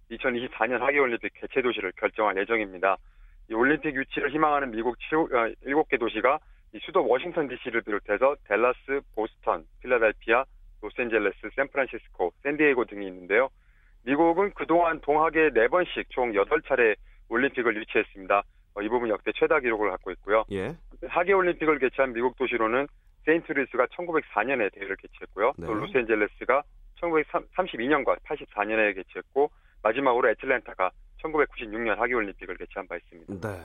2024년 0.10 0.80
하계올림픽 0.80 1.34
개최 1.36 1.62
도시를 1.62 1.92
결정할 1.92 2.36
예정입니다. 2.38 2.98
이 3.52 3.54
올림픽 3.54 3.94
유치를 3.94 4.32
희망하는 4.32 4.72
미국 4.72 4.98
7개 4.98 6.00
도시가 6.00 6.40
이 6.74 6.80
수도 6.82 7.08
워싱턴 7.08 7.48
DC를 7.48 7.82
비롯해서 7.82 8.38
댈러스, 8.48 9.02
보스턴, 9.14 9.66
필라델피아, 9.82 10.46
로스앤젤레스, 10.82 11.50
샌프란시스코, 11.56 12.34
샌디에이고 12.42 12.86
등이 12.86 13.06
있는데요. 13.06 13.50
미국은 14.04 14.52
그동안 14.56 15.00
동하계 15.02 15.50
4번씩 15.50 16.06
총 16.10 16.32
8차례 16.32 16.96
올림픽을 17.30 17.76
유치했습니다. 17.76 18.44
어, 18.76 18.82
이 18.82 18.90
부문 18.90 19.10
역대 19.10 19.32
최다 19.36 19.60
기록을 19.60 19.90
갖고 19.92 20.12
있고요. 20.12 20.44
예. 20.52 20.76
하계 21.08 21.34
올림픽을 21.34 21.80
개최한 21.80 22.14
미국 22.14 22.36
도시로는 22.38 22.88
세인트루이스가 23.26 23.86
1904년에 23.88 24.74
대회를 24.74 24.96
개최했고요. 24.96 25.54
네. 25.58 25.68
또 25.68 25.74
로스앤젤레스가 25.74 26.64
1932년과 27.02 28.20
84년에 28.24 28.96
개최했고 28.96 29.52
마지막으로 29.84 30.30
애틀랜타가 30.32 30.92
1996년 31.22 31.96
하계 31.98 32.14
올림픽을 32.14 32.58
개최한 32.58 32.88
바 32.88 32.98
있습니다. 32.98 33.48
네. 33.48 33.64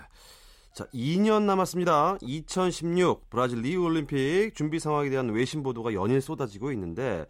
자, 0.73 0.85
2년 0.93 1.45
남았습니다. 1.45 2.19
2016 2.21 3.31
브라질 3.31 3.61
리우 3.61 3.85
올림픽 3.85 4.53
준비 4.55 4.79
상황에 4.79 5.09
대한 5.09 5.31
외신 5.31 5.63
보도가 5.63 5.95
연일 5.95 6.21
쏟아지고 6.21 6.73
있는데 6.73 7.27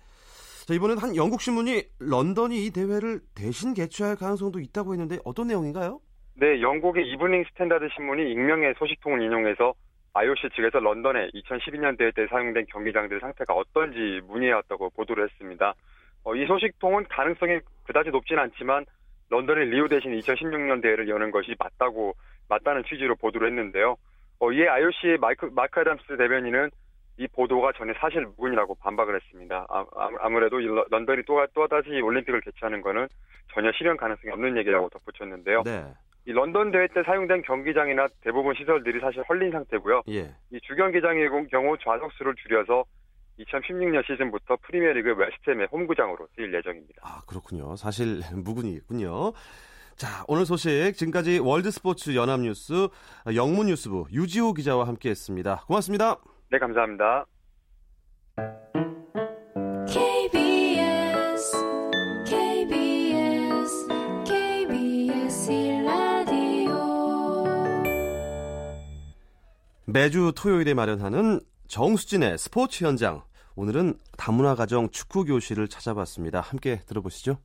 자, 0.66 0.72
이번엔 0.72 0.96
한 0.96 1.14
영국 1.14 1.42
신문이 1.42 1.83
런던이 2.00 2.64
이 2.64 2.70
대회를 2.70 3.20
대신 3.37 3.74
개최할 3.74 4.16
가능성도 4.16 4.61
있다고 4.61 4.94
했는데 4.94 5.18
어떤 5.22 5.48
내용인가요? 5.48 6.00
네, 6.37 6.62
영국의 6.62 7.07
이브닝 7.07 7.44
스탠다드 7.50 7.87
신문이 7.94 8.33
익명의 8.33 8.72
소식통을 8.79 9.20
인용해서 9.20 9.74
IOC 10.14 10.48
측에서 10.57 10.79
런던에 10.81 11.29
2012년 11.35 11.98
대회 11.98 12.11
때 12.12 12.27
사용된 12.29 12.64
경기장들 12.70 13.20
상태가 13.20 13.53
어떤지 13.53 14.22
문의해왔다고 14.27 14.88
보도를 14.90 15.24
했습니다. 15.24 15.74
어, 16.22 16.35
이 16.35 16.46
소식통은 16.46 17.05
가능성이 17.11 17.61
그다지 17.87 18.09
높진 18.09 18.38
않지만 18.38 18.87
런던이 19.28 19.66
리우 19.66 19.87
대신 19.90 20.18
2016년 20.18 20.81
대회를 20.81 21.11
여는 21.11 21.31
것이 21.31 21.55
맞다고 21.59 22.14
맞다는 22.48 22.85
취지로 22.88 23.16
보도를 23.16 23.48
했는데요. 23.48 23.96
어, 24.38 24.50
이에 24.50 24.66
IOC의 24.66 25.18
마이크, 25.18 25.44
마크 25.53 25.81
애담스 25.81 26.16
대변인은 26.16 26.70
이 27.16 27.29
보도가 27.29 27.72
전혀 27.77 27.92
사실 28.00 28.22
무근이라고 28.27 28.74
반박을 28.77 29.14
했습니다. 29.16 29.66
아무래도 29.68 30.28
이 30.28 30.66
러- 30.66 30.85
런던이 30.90 31.22
또, 31.27 31.46
또다시 31.55 31.90
올림픽을 32.00 32.40
개최하는 32.40 32.83
것은 32.83 33.07
전혀 33.53 33.70
실현 33.72 33.96
가능성이 33.96 34.33
없는 34.33 34.57
얘기라고 34.59 34.88
덧붙였는데요. 34.88 35.62
네. 35.62 35.85
이 36.27 36.33
런던 36.33 36.72
대회 36.72 36.88
때 36.88 37.03
사용된 37.05 37.42
경기장이나 37.42 38.09
대부분 38.22 38.55
시설들이 38.57 38.98
사실 38.98 39.22
헐린 39.29 39.53
상태고요. 39.53 40.03
예. 40.09 40.35
이 40.50 40.59
주경기장의 40.62 41.29
경우 41.50 41.77
좌석수를 41.79 42.35
줄여서 42.37 42.85
2016년 43.38 44.05
시즌부터 44.07 44.57
프리미어리그 44.62 45.12
웨스트햄의 45.14 45.68
홈구장으로 45.70 46.27
쓰일 46.35 46.53
예정입니다. 46.55 47.03
아, 47.05 47.20
그렇군요. 47.27 47.77
사실 47.77 48.20
무근이었군요. 48.34 49.32
자, 49.96 50.24
오늘 50.27 50.46
소식 50.46 50.94
지금까지 50.94 51.38
월드 51.38 51.70
스포츠 51.70 52.16
연합뉴스 52.16 52.88
영문 53.37 53.66
뉴스부 53.66 54.07
유지호 54.12 54.55
기자와 54.55 54.88
함께 54.88 55.11
했습니다. 55.11 55.62
고맙습니다. 55.66 56.16
네, 56.54 56.60
감사합니다. 56.60 57.26
KBS 59.88 61.52
KBS 62.28 63.88
KBS 64.24 65.50
라디오 65.84 66.74
매주 69.86 70.32
토요일에 70.36 70.74
마련하는 70.74 71.40
정수진의 71.66 72.38
스포츠 72.38 72.84
현장. 72.84 73.24
오늘은 73.56 73.98
다문화 74.16 74.54
가정 74.54 74.90
축구 74.90 75.24
교실을 75.24 75.66
찾아봤습니다. 75.66 76.40
함께 76.40 76.82
들어보시죠. 76.86 77.38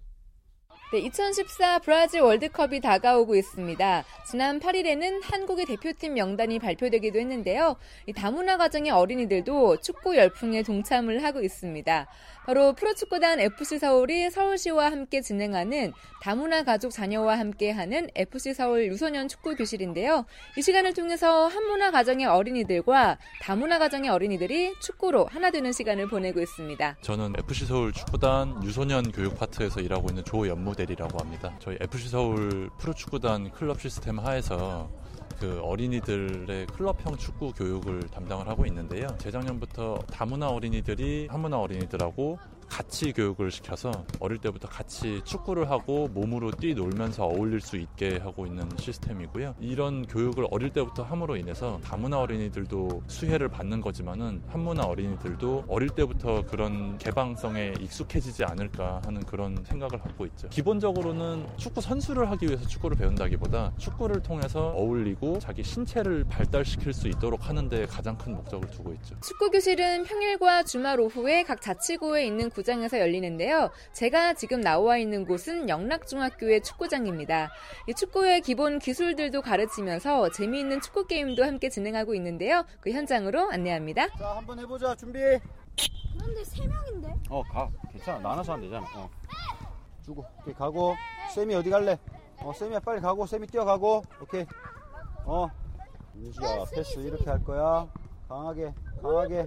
네, 0.91 1.01
2014 1.01 1.77
브라질 1.79 2.21
월드컵이 2.21 2.81
다가오고 2.81 3.35
있습니다. 3.35 4.03
지난 4.25 4.59
8일에는 4.59 5.19
한국의 5.21 5.67
대표팀 5.67 6.15
명단이 6.15 6.57
발표되기도 6.57 7.19
했는데요. 7.19 7.75
이 8.07 8.13
다문화 8.13 8.57
가정의 8.57 8.89
어린이들도 8.89 9.81
축구 9.81 10.17
열풍에 10.17 10.63
동참을 10.63 11.23
하고 11.23 11.41
있습니다. 11.41 12.07
바로 12.49 12.73
프로축구단 12.73 13.39
FC 13.39 13.77
서울이 13.77 14.31
서울시와 14.31 14.91
함께 14.91 15.21
진행하는 15.21 15.93
다문화 16.19 16.63
가족 16.63 16.89
자녀와 16.89 17.37
함께하는 17.37 18.09
FC 18.15 18.55
서울 18.55 18.87
유소년 18.87 19.27
축구 19.27 19.55
교실인데요. 19.55 20.25
이 20.57 20.61
시간을 20.63 20.95
통해서 20.95 21.45
한문화 21.45 21.91
가정의 21.91 22.25
어린이들과 22.25 23.19
다문화 23.43 23.77
가정의 23.77 24.09
어린이들이 24.09 24.73
축구로 24.81 25.27
하나 25.27 25.51
되는 25.51 25.71
시간을 25.71 26.07
보내고 26.07 26.41
있습니다. 26.41 26.97
저는 27.01 27.33
FC 27.37 27.67
서울 27.67 27.93
축구단 27.93 28.63
유소년 28.63 29.11
교육 29.11 29.37
파트에서 29.37 29.79
일하고 29.79 30.07
있는 30.09 30.23
조연무 30.23 30.75
대리라고 30.75 31.19
합니다. 31.19 31.55
저희 31.59 31.77
FC 31.79 32.09
서울 32.09 32.71
프로축구단 32.79 33.51
클럽 33.51 33.79
시스템 33.79 34.17
하에서 34.17 34.89
그 35.39 35.61
어린이들의 35.61 36.67
클럽형 36.67 37.15
축구 37.17 37.53
교육을 37.53 38.01
담당을 38.11 38.47
하고 38.47 38.65
있는데요. 38.65 39.07
재작년부터 39.19 39.99
다문화 40.11 40.47
어린이들이 40.49 41.27
한문화 41.29 41.59
어린이들하고 41.59 42.37
같이 42.69 43.11
교육을 43.11 43.51
시켜서 43.51 43.91
어릴 44.19 44.37
때부터 44.37 44.67
같이 44.67 45.21
축구를 45.25 45.69
하고 45.69 46.07
몸으로 46.09 46.51
뛰놀면서 46.51 47.25
어울릴 47.25 47.61
수 47.61 47.77
있게 47.77 48.17
하고 48.17 48.45
있는 48.45 48.69
시스템이고요. 48.77 49.55
이런 49.59 50.05
교육을 50.05 50.47
어릴 50.51 50.69
때부터 50.69 51.03
함으로 51.03 51.35
인해서 51.35 51.79
다문화 51.83 52.19
어린이들도 52.19 53.03
수혜를 53.07 53.49
받는 53.49 53.81
거지만은 53.81 54.43
한문화 54.47 54.83
어린이들도 54.83 55.65
어릴 55.67 55.89
때부터 55.89 56.45
그런 56.45 56.97
개방성에 56.97 57.73
익숙해지지 57.79 58.43
않을까 58.43 59.01
하는 59.03 59.21
그런 59.25 59.57
생각을 59.65 59.99
갖고 59.99 60.25
있죠. 60.27 60.47
기본적으로는 60.49 61.47
축구 61.57 61.81
선수를 61.81 62.29
하기 62.31 62.47
위해서 62.47 62.67
축구를 62.67 62.97
배운다기보다 62.97 63.73
축구를 63.77 64.21
통해서 64.21 64.69
어울리고 64.69 65.39
자기 65.39 65.63
신체를 65.63 66.25
발달시킬 66.25 66.93
수 66.93 67.07
있도록 67.07 67.49
하는데 67.49 67.85
가장 67.87 68.17
큰 68.17 68.33
목적을 68.35 68.69
두고 68.69 68.93
있죠. 68.93 69.15
축구 69.21 69.49
교실은 69.49 70.03
평일과 70.03 70.63
주말 70.63 70.99
오후에 70.99 71.43
각 71.43 71.61
자치구에 71.61 72.25
있는 72.25 72.49
구장에서 72.59 72.99
열리는데요. 72.99 73.69
제가 73.93 74.33
지금 74.33 74.59
나와 74.59 74.97
있는 74.97 75.25
곳은 75.25 75.69
영락중학교의 75.69 76.61
축구장입니다. 76.61 77.49
이 77.87 77.93
축구의 77.93 78.41
기본 78.41 78.79
기술들도 78.79 79.41
가르치면서 79.41 80.29
재미있는 80.31 80.81
축구 80.81 81.07
게임도 81.07 81.45
함께 81.45 81.69
진행하고 81.69 82.13
있는데요. 82.15 82.65
그 82.81 82.91
현장으로 82.91 83.49
안내합니다. 83.49 84.09
자, 84.09 84.35
한번 84.35 84.59
해보자. 84.59 84.93
준비. 84.95 85.19
그런데 86.17 86.43
세 86.43 86.67
명인데? 86.67 87.15
어, 87.29 87.41
가. 87.43 87.69
괜찮아. 87.93 88.19
나눠서 88.19 88.53
하면 88.53 88.69
되잖아. 88.69 88.85
어. 88.97 89.09
주고. 90.03 90.25
오케이, 90.41 90.53
가고. 90.53 90.95
쌤이 91.33 91.55
어디 91.55 91.69
갈래? 91.69 91.97
어, 92.39 92.51
쌤이야, 92.51 92.81
빨리 92.81 92.99
가고. 92.99 93.25
쌤이 93.25 93.47
뛰어가고. 93.47 94.03
오케이. 94.21 94.45
어. 95.23 95.47
민지야, 96.13 96.65
패스 96.73 96.99
이렇게 96.99 97.23
할 97.29 97.41
거야. 97.41 97.87
강하게, 98.27 98.73
강하게. 99.01 99.45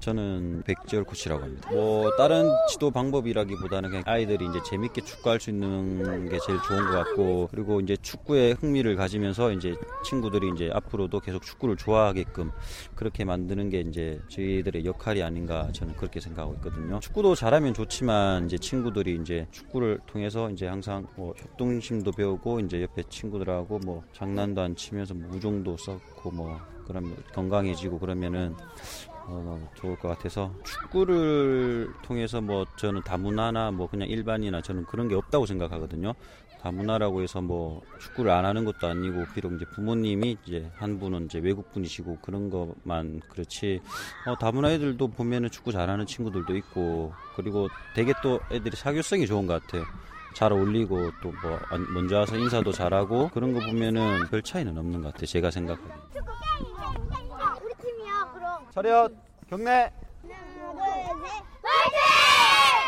저는 0.00 0.62
백지열 0.66 1.04
코치라고 1.04 1.42
합니다. 1.42 1.70
뭐 1.70 2.10
다른 2.16 2.50
지도 2.68 2.90
방법이라기보다는 2.90 3.88
그냥 3.88 4.02
아이들이 4.06 4.46
이제 4.46 4.60
재밌게 4.62 5.00
축구할 5.02 5.40
수 5.40 5.48
있는 5.50 6.28
게 6.28 6.38
제일 6.46 6.58
좋은 6.62 6.84
것 6.86 6.92
같고 6.92 7.48
그리고 7.50 7.80
이제 7.80 7.96
축구에 7.96 8.52
흥미를 8.52 8.94
가지면서 8.94 9.52
이제 9.52 9.74
친구들이 10.04 10.50
이제 10.54 10.70
앞으로도 10.72 11.20
계속 11.20 11.42
축구를 11.42 11.76
좋아하게끔 11.76 12.50
그렇게 12.94 13.24
만드는 13.24 13.70
게 13.70 13.80
이제 13.80 14.20
저희들의 14.28 14.84
역할이 14.84 15.22
아닌가 15.22 15.70
저는 15.72 15.96
그렇게 15.96 16.20
생각하고 16.20 16.54
있거든요. 16.56 17.00
축구도 17.00 17.34
잘하면 17.34 17.72
좋지만 17.72 18.44
이제 18.44 18.58
친구들이 18.58 19.18
이제 19.22 19.46
축구를 19.50 20.00
통해서 20.06 20.50
이제 20.50 20.66
항상 20.66 21.06
뭐 21.16 21.32
협동심도 21.38 22.12
배우고 22.12 22.60
이제 22.60 22.82
옆에 22.82 23.02
친구들하고 23.08 23.78
뭐 23.78 24.04
장난도 24.12 24.60
안 24.60 24.76
치면서 24.76 25.14
뭐 25.14 25.30
우정도 25.34 25.76
쌓고 25.78 26.30
뭐 26.32 26.60
그러면 26.86 27.16
건강해지고 27.34 27.98
그러면은 27.98 28.54
어, 29.28 29.68
좋을 29.74 29.96
것 29.96 30.08
같아서 30.08 30.54
축구를 30.64 31.92
통해서 32.02 32.40
뭐 32.40 32.64
저는 32.76 33.02
다문화나 33.02 33.72
뭐 33.72 33.88
그냥 33.88 34.08
일반이나 34.08 34.62
저는 34.62 34.84
그런 34.86 35.08
게 35.08 35.14
없다고 35.14 35.46
생각하거든요. 35.46 36.14
다문화라고 36.60 37.22
해서 37.22 37.40
뭐 37.40 37.82
축구를 38.00 38.30
안 38.30 38.44
하는 38.44 38.64
것도 38.64 38.88
아니고 38.88 39.24
비록 39.34 39.52
이제 39.52 39.64
부모님이 39.66 40.36
이제 40.46 40.68
한 40.76 40.98
분은 40.98 41.26
이제 41.26 41.38
외국 41.38 41.72
분이시고 41.72 42.18
그런 42.22 42.50
것만 42.50 43.20
그렇지 43.28 43.80
어, 44.26 44.36
다문화 44.36 44.72
애들도 44.72 45.08
보면은 45.08 45.50
축구 45.50 45.70
잘하는 45.70 46.06
친구들도 46.06 46.56
있고 46.56 47.12
그리고 47.36 47.68
되게 47.94 48.12
또 48.22 48.40
애들이 48.50 48.76
사교성이 48.76 49.26
좋은 49.26 49.46
것 49.46 49.62
같아요. 49.62 49.84
잘 50.36 50.52
어울리고 50.52 51.12
또 51.22 51.32
뭐 51.42 51.58
먼저 51.94 52.18
와서 52.18 52.36
인사도 52.36 52.70
잘하고 52.70 53.30
그런 53.30 53.54
거 53.54 53.60
보면은 53.60 54.26
별 54.28 54.42
차이는 54.42 54.76
없는 54.76 55.00
것 55.00 55.12
같아요. 55.14 55.24
제가 55.26 55.50
생각하기에. 55.50 55.92
우리 57.62 57.72
팀이야 57.80 58.32
그럼 58.34 58.66
차렷, 58.70 59.12
경례. 59.48 59.70
하나 59.72 59.90
둘 60.22 61.24
셋 61.24 62.85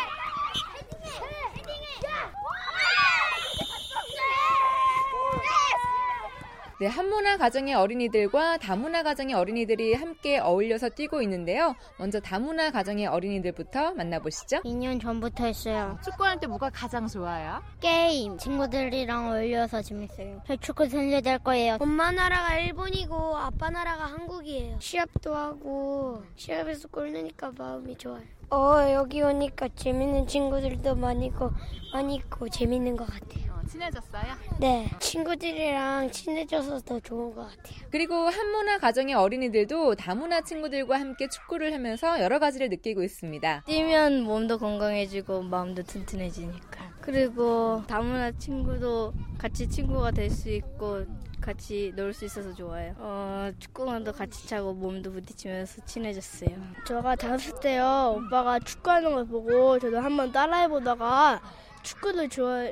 네, 6.79 6.87
한문화 6.87 7.35
가정의 7.35 7.73
어린이들과 7.73 8.55
다문화 8.59 9.03
가정의 9.03 9.35
어린이들이 9.35 9.95
함께 9.95 10.39
어울려서 10.39 10.87
뛰고 10.87 11.21
있는데요. 11.23 11.75
먼저 11.97 12.21
다문화 12.21 12.71
가정의 12.71 13.05
어린이들부터 13.05 13.95
만나보시죠. 13.95 14.61
2년 14.61 15.01
전부터 15.01 15.43
했어요. 15.43 15.99
축구할 16.05 16.39
때 16.39 16.47
뭐가 16.47 16.69
가장 16.69 17.05
좋아요? 17.05 17.61
게임. 17.81 18.37
친구들이랑 18.37 19.27
어울려서 19.27 19.81
재밌어요. 19.81 20.41
저 20.47 20.55
축구 20.55 20.87
선수 20.87 21.21
될 21.21 21.37
거예요. 21.39 21.79
엄마 21.81 22.11
나라가 22.11 22.57
일본이고 22.57 23.35
아빠 23.35 23.69
나라가 23.69 24.05
한국이에요. 24.05 24.77
시합도 24.79 25.35
하고 25.35 26.23
시합에서 26.37 26.87
골 26.87 27.11
넣으니까 27.11 27.51
마음이 27.57 27.97
좋아요. 27.97 28.23
어 28.51 28.77
여기 28.93 29.21
오니까 29.21 29.67
재밌는 29.75 30.27
친구들도 30.27 30.95
많이 30.95 31.25
있고 31.27 31.51
많이 31.93 32.15
있고 32.15 32.47
재밌는 32.47 32.95
것 32.95 33.05
같아요. 33.05 33.51
어, 33.53 33.58
친해졌어요? 33.69 34.23
네 34.59 34.89
친구들이랑 34.99 36.11
친해져서 36.11 36.79
더 36.81 36.99
좋은 36.99 37.33
것 37.33 37.41
같아요 37.41 37.87
그리고 37.91 38.15
한문화 38.15 38.77
가정의 38.79 39.15
어린이들도 39.15 39.95
다문화 39.95 40.41
친구들과 40.41 40.99
함께 40.99 41.27
축구를 41.29 41.73
하면서 41.73 42.19
여러 42.21 42.39
가지를 42.39 42.69
느끼고 42.69 43.03
있습니다. 43.03 43.63
뛰면 43.65 44.23
몸도 44.23 44.57
건강해지고 44.59 45.43
마음도 45.43 45.83
튼튼해지니까. 45.83 46.89
그리고 47.01 47.83
다문화 47.87 48.31
친구도 48.33 49.13
같이 49.37 49.67
친구가 49.69 50.11
될 50.11 50.29
수 50.29 50.49
있고 50.49 51.05
같이 51.41 51.91
놀 51.95 52.13
수 52.13 52.25
있어서 52.25 52.53
좋아요. 52.53 52.93
어, 52.97 53.49
축구공도 53.59 54.11
같이 54.11 54.47
차고 54.47 54.73
몸도 54.73 55.11
부딪히면서 55.13 55.83
친해졌어요. 55.85 56.49
제가 56.85 57.15
다섯 57.15 57.59
때요 57.59 58.15
오빠가 58.17 58.59
축구하는 58.59 59.15
걸 59.15 59.25
보고 59.25 59.79
저도 59.79 59.99
한번 59.99 60.31
따라해보다가 60.31 61.41
축구를 61.81 62.29
좋아 62.29 62.69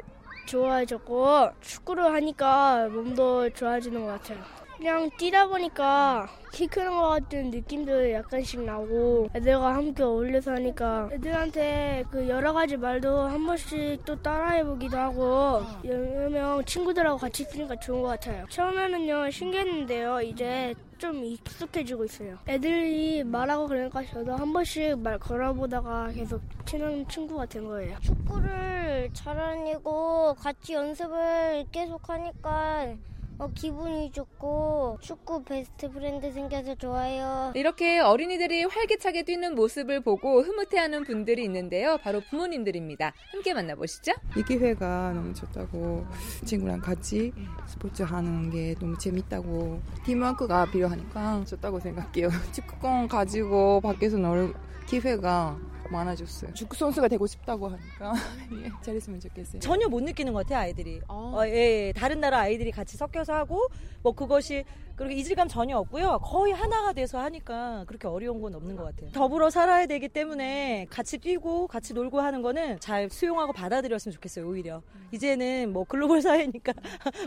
좋아해졌고 0.47 1.51
축구를 1.61 2.05
하니까 2.13 2.87
몸도 2.87 3.51
좋아지는 3.51 4.01
것 4.01 4.07
같아요. 4.07 4.39
그냥 4.77 5.09
뛰다 5.17 5.47
보니까 5.47 6.29
키 6.53 6.67
크는 6.67 6.91
것 6.91 7.09
같은 7.09 7.49
느낌도 7.49 8.11
약간씩 8.11 8.61
나고 8.63 9.27
애들과 9.35 9.73
함께 9.73 10.03
어울려서 10.03 10.51
하니까 10.51 11.09
애들한테 11.11 12.05
그 12.11 12.29
여러 12.29 12.53
가지 12.53 12.77
말도 12.77 13.21
한 13.21 13.45
번씩 13.45 14.05
또 14.05 14.21
따라해보기도 14.21 14.97
하고 14.97 15.63
여러 15.83 16.29
명 16.29 16.63
친구들하고 16.63 17.17
같이 17.17 17.43
있으니까 17.43 17.75
좋은 17.77 18.03
것 18.03 18.09
같아요. 18.09 18.45
처음에는요 18.49 19.31
신기했는데요 19.31 20.21
이제 20.21 20.75
좀 20.97 21.23
익숙해지고 21.23 22.05
있어요. 22.05 22.37
애들이 22.47 23.23
말하고 23.23 23.67
그러니까 23.67 24.03
저도 24.03 24.35
한 24.35 24.53
번씩 24.53 24.99
말 24.99 25.17
걸어보다가 25.17 26.09
계속 26.09 26.41
친한 26.65 27.07
친구가 27.07 27.47
된 27.47 27.67
거예요. 27.67 27.97
축구를 28.01 29.09
잘하고 29.13 30.35
같이 30.35 30.73
연습을 30.73 31.65
계속 31.71 32.09
하니까 32.09 32.95
어, 33.39 33.47
기분이 33.53 34.11
좋고 34.11 34.97
축구 34.99 35.43
best 35.43 35.89
friend 35.91 36.31
생겨서 36.31 36.73
좋아요. 36.75 37.51
이렇게 37.55 37.99
어린이들이 37.99 38.63
활기차게 38.63 39.23
뛰는 39.23 39.53
모습을 39.53 40.01
보고 40.01 40.41
흐뭇해하는 40.41 41.03
분들이 41.03 41.43
있는데요. 41.43 41.99
바로 42.01 42.21
부모님들입니다. 42.29 43.13
함께 43.31 43.53
만나보시죠. 43.53 44.13
이 44.35 44.43
기회가 44.43 45.11
너무 45.13 45.35
좋다고 45.35 46.07
친구랑 46.45 46.81
같이 46.81 47.31
스포츠 47.67 48.01
하는 48.01 48.49
게 48.49 48.73
너무 48.79 48.97
재밌다고 48.97 49.81
팀워크가 50.03 50.65
필요하니까 50.71 51.45
좋다고 51.45 51.79
생각해요. 51.79 52.29
축구공 52.53 53.07
가지고 53.07 53.81
밖에서 53.81 54.17
놀 54.17 54.55
기회가 54.87 55.55
많아졌어요. 55.91 56.53
축구 56.53 56.75
선수가 56.75 57.07
되고 57.07 57.25
싶다고 57.27 57.69
하니까 57.69 58.13
예, 58.63 58.71
잘했으면 58.81 59.19
좋겠어요. 59.19 59.59
전혀 59.59 59.87
못 59.87 60.01
느끼는 60.03 60.33
것 60.33 60.39
같아요 60.39 60.59
아이들이. 60.59 61.01
어. 61.07 61.33
어, 61.35 61.47
예, 61.47 61.87
예. 61.87 61.93
다른 61.95 62.19
나라 62.19 62.39
아이들이 62.39 62.71
같이 62.71 62.97
섞여서 62.97 63.33
하고 63.33 63.67
뭐 64.03 64.11
그것이 64.13 64.63
그리고 64.97 65.11
이질감 65.11 65.47
전혀 65.47 65.77
없고요. 65.77 66.19
거의 66.23 66.51
하나가 66.53 66.91
돼서 66.91 67.19
하니까 67.19 67.85
그렇게 67.87 68.07
어려운 68.07 68.41
건 68.41 68.55
없는 68.55 68.75
것 68.75 68.83
같아요. 68.83 69.11
더불어 69.11 69.51
살아야 69.51 69.85
되기 69.85 70.09
때문에 70.09 70.87
같이 70.89 71.19
뛰고 71.19 71.67
같이 71.67 71.93
놀고 71.93 72.19
하는 72.19 72.41
거는 72.41 72.79
잘 72.79 73.07
수용하고 73.07 73.53
받아들였으면 73.53 74.11
좋겠어요. 74.13 74.47
오히려 74.47 74.81
이제는 75.11 75.71
뭐 75.71 75.83
글로벌 75.83 76.21
사회니까 76.23 76.73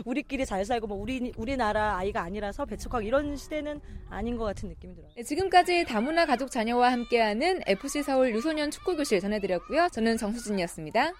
우리끼리 0.03 0.45
잘 0.45 0.65
살고 0.65 0.87
뭐 0.87 0.97
우리 0.97 1.31
우리나라 1.37 1.95
아이가 1.97 2.21
아니라서 2.21 2.65
배척하고 2.65 3.03
이런 3.03 3.37
시대는 3.37 3.79
아닌 4.09 4.35
것 4.35 4.43
같은 4.43 4.67
느낌이 4.67 4.93
들어요. 4.93 5.09
네, 5.15 5.23
지금까지 5.23 5.85
다문화 5.85 6.25
가족 6.25 6.51
자녀와 6.51 6.91
함께하는 6.91 7.61
FC 7.67 8.03
서울 8.03 8.33
유소년 8.35 8.69
축구 8.69 8.97
교실 8.97 9.21
전해드렸고요. 9.21 9.87
저는 9.93 10.17
정수진이었습니다. 10.17 11.13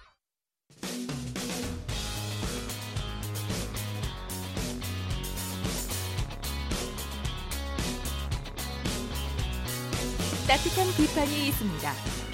따뜻한 10.48 10.86
비판이 10.98 11.46
있습니다. 11.48 11.88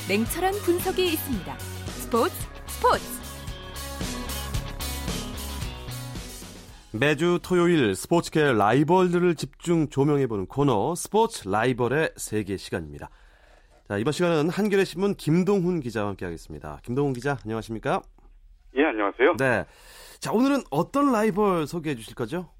냉철한 0.08 0.54
분석이 0.64 1.04
있습니다. 1.12 1.58
스포츠 1.58 2.32
스포츠 2.66 3.04
매주 6.98 7.38
토요일 7.44 7.94
스포츠계 7.94 8.52
라이벌들을 8.52 9.34
집중 9.34 9.90
조명해보는 9.90 10.46
코너 10.46 10.94
스포츠 10.94 11.46
라이벌의 11.46 12.12
세계 12.16 12.56
시간입니다. 12.56 13.10
자, 13.86 13.98
이번 13.98 14.12
시간은 14.12 14.48
한겨레 14.48 14.84
신문 14.84 15.14
김동훈 15.14 15.80
기자와 15.80 16.08
함께하겠습니다. 16.08 16.80
김동훈 16.82 17.12
기자, 17.12 17.36
안녕하십니까? 17.44 18.00
예, 18.76 18.84
안녕하세요. 18.86 19.36
네. 19.36 19.66
자, 20.18 20.32
오늘은 20.32 20.62
어떤 20.70 21.12
라이벌 21.12 21.66
소개해 21.66 21.94
주실 21.94 22.14
거죠? 22.14 22.50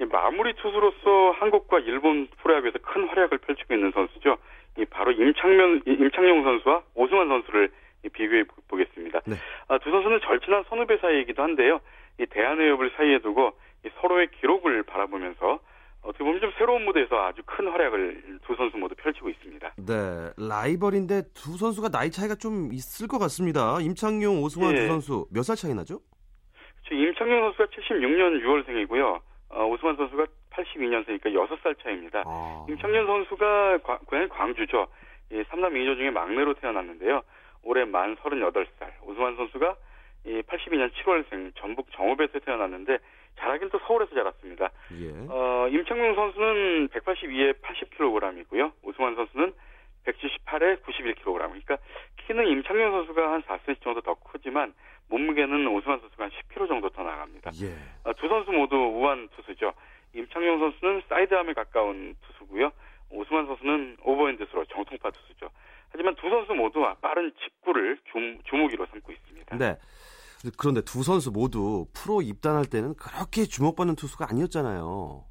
이 0.00 0.04
마무리 0.04 0.54
투수로서 0.54 1.32
한국과 1.40 1.80
일본 1.80 2.28
프로야구에서 2.42 2.78
큰 2.78 3.06
활약을 3.08 3.38
펼치고 3.38 3.74
있는 3.74 3.92
선수죠. 3.92 4.38
이 4.78 4.84
바로 4.84 5.12
임창면, 5.12 5.82
임창용 5.86 6.42
선수와 6.44 6.82
오승환 6.94 7.28
선수를 7.28 7.70
비교해 8.12 8.44
보겠습니다. 8.68 9.20
네. 9.26 9.34
아, 9.68 9.78
두 9.78 9.90
선수는 9.90 10.20
절친한 10.20 10.64
선후배 10.68 10.98
사이이기도 10.98 11.42
한데요. 11.42 11.80
이 12.18 12.26
대한해협을 12.26 12.92
사이에 12.96 13.18
두고 13.20 13.52
이 13.84 13.88
서로의 14.00 14.28
기록을 14.40 14.82
바라보면서 14.84 15.58
어떻게 16.02 16.24
보면 16.24 16.40
좀 16.40 16.50
새로운 16.56 16.84
무대에서 16.86 17.14
아주 17.26 17.42
큰 17.44 17.68
활약을 17.68 18.38
두 18.46 18.54
선수 18.56 18.76
모두 18.78 18.94
펼치고 18.94 19.28
있습니다. 19.28 19.72
네. 19.86 20.30
라이벌인데 20.38 21.22
두 21.34 21.58
선수가 21.58 21.90
나이 21.90 22.10
차이가 22.10 22.34
좀 22.34 22.70
있을 22.72 23.06
것 23.06 23.18
같습니다. 23.18 23.78
임창용, 23.82 24.42
오승환 24.42 24.72
예. 24.72 24.76
두 24.80 24.86
선수 24.86 25.26
몇 25.30 25.42
살 25.42 25.56
차이 25.56 25.74
나죠? 25.74 26.00
저 26.88 26.94
임창용 26.94 27.42
선수가 27.52 27.66
76년 27.66 28.42
6월생이고요. 28.42 29.20
어, 29.50 29.64
오승환 29.66 29.96
선수가 29.96 30.24
82년생이니까 30.50 31.26
6살 31.26 31.78
차이입니다. 31.82 32.22
아. 32.26 32.66
임창용 32.68 33.06
선수가 33.06 33.78
과- 33.78 33.98
고향이 34.06 34.28
광주죠. 34.28 34.86
이 35.32 35.42
삼남 35.48 35.74
2조 35.74 35.96
중에 35.96 36.10
막내로 36.10 36.54
태어났는데요. 36.54 37.22
올해 37.62 37.84
만 37.84 38.16
38살. 38.16 38.90
오승환 39.02 39.36
선수가 39.36 39.76
이 40.26 40.42
82년 40.42 40.90
7월생 40.92 41.52
전북 41.56 41.90
정읍에서 41.92 42.40
태어났는데 42.40 42.98
자라긴 43.38 43.70
또 43.70 43.78
서울에서 43.86 44.14
자랐습니다. 44.14 44.70
예. 45.00 45.08
어, 45.28 45.68
임창용 45.70 46.14
선수는 46.14 46.88
182에 46.88 47.60
80kg이고요. 47.62 48.72
오승환 48.82 49.14
선수는 49.14 49.52
178에 50.04 50.82
91kg. 50.82 51.24
그러니까 51.24 51.78
키는 52.26 52.46
임창용 52.48 52.90
선수가 52.90 53.32
한 53.32 53.42
4cm 53.42 53.82
정도 53.82 54.00
더 54.00 54.14
크지만 54.14 54.74
몸무게는 55.08 55.66
오승환 55.68 56.00
선수가 56.00 56.24
한 56.24 56.30
10kg 56.30 56.68
정도 56.68 56.88
더 56.90 57.02
나갑니다. 57.02 57.50
예. 57.62 57.72
어, 58.04 58.12
두 58.14 58.28
선수 58.28 58.50
모두 58.52 58.76
우한 58.76 59.28
투수죠. 59.36 59.72
임창용 60.14 60.58
선수는 60.58 61.02
사이드암에 61.08 61.52
가까운 61.54 62.14
투수고요. 62.26 62.72
오승환 63.10 63.46
선수는 63.46 63.96
오버핸드스로 64.02 64.64
정통파 64.66 65.10
투수죠. 65.10 65.48
하지만 65.92 66.14
두 66.16 66.28
선수 66.28 66.52
모두 66.54 66.84
빠른 67.00 67.32
직구를 67.42 67.98
주, 68.12 68.38
주무기로 68.44 68.86
삼고 68.86 69.10
있습니다. 69.12 69.56
네. 69.56 69.76
그런데 70.60 70.82
두 70.82 71.02
선수 71.02 71.32
모두 71.32 71.86
프로 71.96 72.20
입단할 72.20 72.66
때는 72.68 72.92
그렇게 72.94 73.48
주목받는 73.48 73.96
투수가 73.96 74.26
아니었잖아요. 74.28 75.24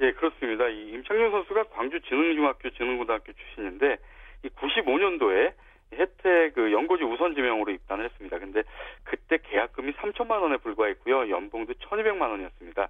예, 0.00 0.12
그렇습니다. 0.12 0.68
이 0.68 0.90
임창용 0.92 1.32
선수가 1.32 1.64
광주 1.74 2.00
진흥중학교 2.02 2.70
진흥고등학교 2.70 3.32
출신인데 3.32 3.96
이 4.44 4.48
95년도에 4.48 5.54
혜택 5.92 6.54
그 6.54 6.72
연고지 6.72 7.02
우선 7.02 7.34
지명으로 7.34 7.72
입단을 7.72 8.04
했습니다. 8.04 8.38
근데 8.38 8.62
그때 9.02 9.38
계약금이 9.42 9.92
3천만 9.94 10.42
원에 10.42 10.56
불과했고요. 10.58 11.30
연봉도 11.30 11.74
1,200만 11.74 12.30
원이었습니다. 12.30 12.82
어, 12.82 12.88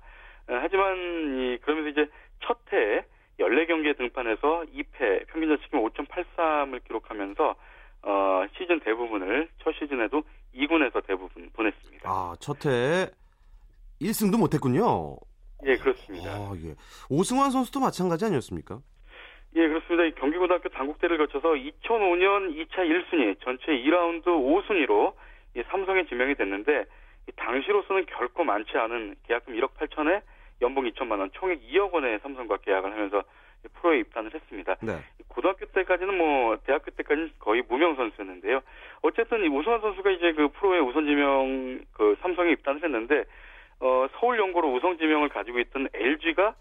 하지만 0.61 0.97
이 1.39 1.59
그러면서 1.63 1.89
이제 1.89 2.11
첫 2.41 2.59
해에 2.75 3.05
14경기에 3.41 3.97
등판해서 3.97 4.65
2패 4.75 5.29
평균 5.29 5.57
자책점 5.57 5.83
5.83을 5.83 6.85
기록하면서 6.85 7.55
어, 8.03 8.47
시즌 8.57 8.81
대부분을 8.81 9.49
첫 9.63 9.75
시즌에도 9.75 10.23
2군에서 10.55 11.05
대부분 11.07 11.51
보냈습니다. 11.53 12.09
아, 12.09 12.35
첫해 12.47 13.11
1승도 14.01 14.39
못했군요. 14.39 15.17
예, 15.65 15.77
그렇습니다. 15.77 16.31
아, 16.31 16.55
예. 16.63 16.77
오승환 17.11 17.51
선수도 17.51 17.81
마찬가지 17.81 18.25
아니었습니까? 18.25 18.79
예, 19.57 19.67
그렇습니다. 19.67 20.05
이 20.05 20.15
경기고등학교 20.15 20.69
당국대를 20.69 21.19
거쳐서 21.19 21.55
2005년 21.55 22.55
2차 22.55 22.87
1순위, 22.87 23.41
전체 23.43 23.73
2라운드 23.73 24.27
5순위로 24.27 25.15
이 25.57 25.63
삼성에 25.71 26.07
지명이 26.07 26.35
됐는데 26.37 26.85
이 27.29 27.33
당시로서는 27.35 28.07
결코 28.07 28.45
많지 28.45 28.77
않은 28.77 29.17
계약금 29.27 29.55
1억 29.55 29.75
8천에 29.75 30.21
연봉 30.63 30.85
2천만 30.85 31.19
원, 31.19 31.31
총액 31.33 31.61
2억 31.73 31.93
원의 31.93 32.21
삼성과 32.23 32.59
계약을 32.59 32.93
하면서 32.93 33.23
이 33.56 33.56
프로에 33.74 34.00
입단을 34.00 34.33
했습니다. 34.35 34.76
네. 34.81 34.98
고등학교 35.29 35.66
때까지는 35.66 36.16
뭐 36.16 36.57
대학교 36.64 36.90
때까지는 36.90 37.33
거의 37.38 37.62
무명 37.68 37.94
선수였는데요. 37.96 38.61
어쨌든 39.02 39.44
이 39.44 39.48
오승환 39.48 39.81
선수가 39.81 40.11
이제 40.11 40.33
그 40.33 40.48
프로에 40.48 40.79
우선 40.79 41.07
지명 41.07 41.81
그 41.92 42.16
삼성에 42.22 42.52
입단을 42.52 42.83
했는데 42.83 43.24
어 43.81 44.07
서울 44.18 44.38
연고로 44.38 44.72
우선 44.72 44.96
지명을 44.98 45.29
가지고 45.29 45.59
있던 45.61 45.88
LG가 45.92 46.55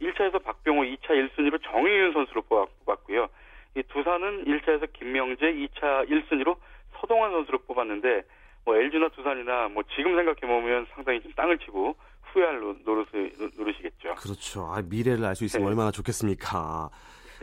1차에서 0.00 0.42
박병호, 0.42 0.82
2차 0.82 1.10
1순위로 1.10 1.62
정의윤 1.62 2.12
뽑았, 2.48 2.68
뽑았고요. 2.84 3.28
이 3.76 3.82
두산은 3.84 4.44
1차에서 4.44 4.92
김명재, 4.92 5.52
2차 5.52 6.08
1순위로 6.08 6.56
서동환 6.98 7.30
선수를 7.32 7.60
뽑았는데 7.66 8.22
뭐 8.64 8.76
LG나 8.76 9.08
두산이나 9.08 9.68
뭐 9.68 9.82
지금 9.94 10.14
생각해 10.16 10.40
보면 10.40 10.86
상당히 10.94 11.20
좀 11.20 11.32
땅을 11.32 11.58
치고 11.58 11.96
후회할 12.32 12.60
노- 12.60 12.76
노릇을 12.84 13.32
누르시겠죠. 13.56 14.14
그렇죠. 14.16 14.66
아, 14.72 14.82
미래를 14.82 15.24
알 15.24 15.34
수 15.34 15.44
있으면 15.44 15.64
네. 15.66 15.70
얼마나 15.70 15.90
좋겠습니까. 15.90 16.90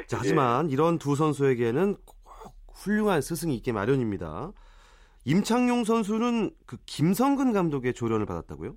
자, 0.07 0.17
하지만 0.19 0.69
이런 0.69 0.97
두 0.97 1.15
선수에게는 1.15 1.95
꼭 2.05 2.53
훌륭한 2.73 3.21
스승이 3.21 3.55
있게 3.55 3.71
마련입니다. 3.71 4.51
임창용 5.25 5.83
선수는 5.83 6.51
그 6.65 6.77
김성근 6.85 7.53
감독의 7.53 7.93
조련을 7.93 8.25
받았다고요? 8.25 8.73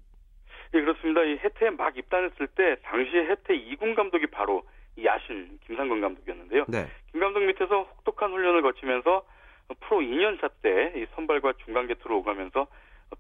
예, 0.75 0.81
그렇습니다. 0.81 1.23
이 1.23 1.37
해태에 1.39 1.71
막 1.71 1.97
입단했을 1.97 2.47
때 2.49 2.77
당시에 2.83 3.27
해태 3.29 3.55
2군 3.55 3.95
감독이 3.95 4.27
바로 4.27 4.63
이 4.97 5.05
야신 5.05 5.59
김성근 5.67 6.01
감독이었는데요. 6.01 6.65
네. 6.69 6.89
김 7.13 7.21
감독 7.21 7.41
밑에서 7.41 7.83
혹독한 7.97 8.33
훈련을 8.33 8.63
거치면서 8.63 9.23
프로 9.81 10.01
2년차 10.01 10.51
때이 10.63 11.07
선발과 11.15 11.55
중간 11.65 11.87
개투로 11.87 12.19
오가면서 12.19 12.67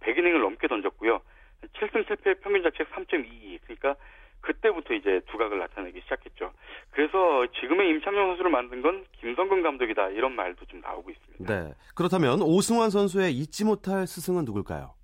100이닝을 0.00 0.40
넘게 0.42 0.66
던졌고요. 0.68 1.20
7승 1.68 2.07
7패 2.07 2.40
평균 2.42 2.62
자책 2.62 2.90
3.22. 2.90 3.61
그러니까 3.64 3.96
그때부터 4.40 4.94
이제 4.94 5.20
두각을 5.29 5.59
나타내기 5.59 6.01
시작했죠. 6.03 6.53
그래서 6.90 7.46
지금의 7.61 7.88
임창용 7.90 8.31
선수를 8.31 8.51
만든 8.51 8.83
건 8.83 9.05
김성근 9.12 9.62
감독이다 9.62 10.11
이런 10.11 10.35
말도 10.35 10.66
좀 10.66 10.81
나오고 10.81 11.11
있습니다. 11.11 11.55
네. 11.55 11.75
그렇다면 11.94 12.42
오승환 12.42 12.90
선수의 12.90 13.33
잊지 13.33 13.64
못할 13.64 14.07
스승은 14.07 14.44
누굴까요? 14.44 14.94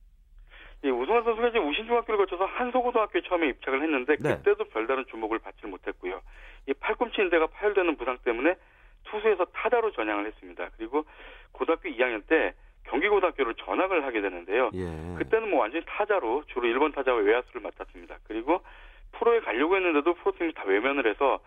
이 0.85 0.88
우승환 0.88 1.25
선수가 1.25 1.49
이제 1.49 1.59
우신중학교를 1.59 2.18
거쳐서 2.27 2.44
한소고등학교에 2.44 3.23
처음에 3.29 3.49
입학을 3.49 3.83
했는데 3.83 4.16
네. 4.16 4.37
그때도 4.37 4.64
별다른 4.64 5.05
주목을 5.07 5.38
받지 5.38 5.66
못했고요. 5.66 6.21
이 6.68 6.75
팔꿈치 6.75 7.21
인대가 7.21 7.47
파열되는 7.47 7.97
부상 7.97 8.18
때문에 8.25 8.55
투수에서 9.05 9.47
타자로 9.47 9.92
전향을 9.92 10.27
했습니다. 10.27 10.68
그리고 10.77 11.05
고등학교 11.53 11.88
2학년 11.88 12.27
때 12.27 12.55
경기고등학교로 12.88 13.55
전학을 13.55 14.05
하게 14.05 14.20
되는데요. 14.20 14.70
예. 14.74 15.14
그때는 15.18 15.51
뭐 15.51 15.61
완전히 15.61 15.85
타자로 15.87 16.44
주로 16.48 16.68
1번 16.68 16.94
타자와 16.94 17.18
외야수를 17.20 17.61
맡았습니다. 17.61 18.18
그리고 18.24 18.61
프로에 19.12 19.40
가려고 19.40 19.77
했는데도 19.77 20.14
프로팀이 20.14 20.55
다 20.55 20.64
외면을 20.66 21.07
해서 21.07 21.40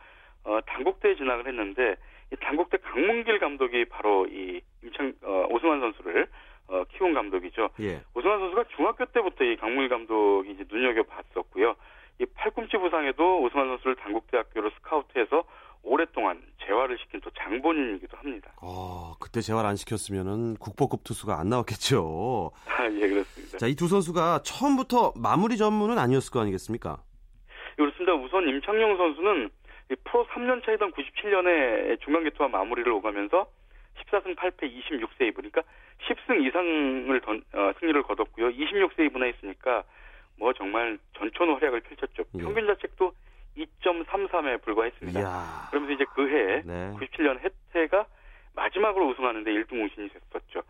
어, 0.43 0.59
당국대에 0.65 1.15
진학을 1.15 1.47
했는데 1.47 1.95
이 2.31 2.35
당국대 2.37 2.77
강문길 2.77 3.39
감독이 3.39 3.85
바로 3.85 4.27
이 4.27 4.61
임창 4.83 5.13
어, 5.23 5.47
오승환 5.49 5.79
선수를 5.79 6.27
어, 6.67 6.83
키운 6.85 7.13
감독이죠. 7.13 7.69
예. 7.81 8.01
오승환 8.15 8.39
선수가 8.39 8.63
중학교 8.75 9.05
때부터 9.05 9.43
이 9.43 9.55
강문길 9.57 9.89
감독이 9.89 10.51
이제 10.51 10.65
눈여겨 10.69 11.03
봤었고요. 11.03 11.75
이 12.19 12.25
팔꿈치 12.35 12.77
부상에도 12.77 13.41
오승환 13.41 13.67
선수를 13.67 13.95
당국대학교로 13.95 14.69
스카우트해서 14.71 15.43
오랫동안 15.83 16.41
재활을 16.65 16.97
시킨 16.99 17.19
또 17.21 17.29
장본인이기도 17.31 18.17
합니다. 18.17 18.51
어, 18.61 19.15
그때 19.19 19.41
재활 19.41 19.65
안 19.65 19.75
시켰으면은 19.75 20.55
국보급 20.57 21.03
투수가 21.03 21.39
안 21.39 21.49
나왔겠죠. 21.49 22.51
아, 22.67 22.85
예, 22.85 23.07
그렇습니다. 23.07 23.57
자, 23.57 23.67
이 23.67 23.75
두 23.75 23.87
선수가 23.87 24.41
처음부터 24.43 25.13
마무리 25.15 25.57
전문은 25.57 25.97
아니었을 25.97 26.31
거 26.31 26.39
아니겠습니까? 26.41 27.01
그렇습니다. 27.75 28.13
우선 28.13 28.47
임창용 28.47 28.97
선수는 28.97 29.49
이 29.91 29.95
프로 30.03 30.25
3년 30.27 30.63
차이던 30.65 30.91
97년에 30.93 31.99
중간 32.01 32.23
개투와 32.25 32.47
마무리를 32.49 32.89
오가면서 32.91 33.47
14승 34.05 34.35
8패 34.35 34.61
26세이브 34.63 35.35
그러니까 35.35 35.63
10승 36.07 36.45
이상을 36.47 37.21
던, 37.21 37.43
어, 37.53 37.71
승리를 37.79 38.01
거뒀고요. 38.03 38.49
26세이브나 38.51 39.23
했으니까 39.33 39.83
뭐 40.37 40.53
정말 40.53 40.97
전천 41.17 41.49
활약을 41.49 41.81
펼쳤죠. 41.81 42.23
예. 42.35 42.41
평균 42.41 42.67
자책도 42.67 43.11
2.33에 43.57 44.61
불과했습니다. 44.61 45.19
이야. 45.19 45.67
그러면서 45.69 45.93
이제 45.93 46.05
그 46.15 46.27
해에 46.29 46.61
네. 46.65 46.93
97년 46.97 47.39
해태가 47.39 48.05
마지막으로 48.55 49.07
우승하는데 49.09 49.51
1등 49.51 49.69
공신이 49.69 50.09
됐었죠. 50.09 50.63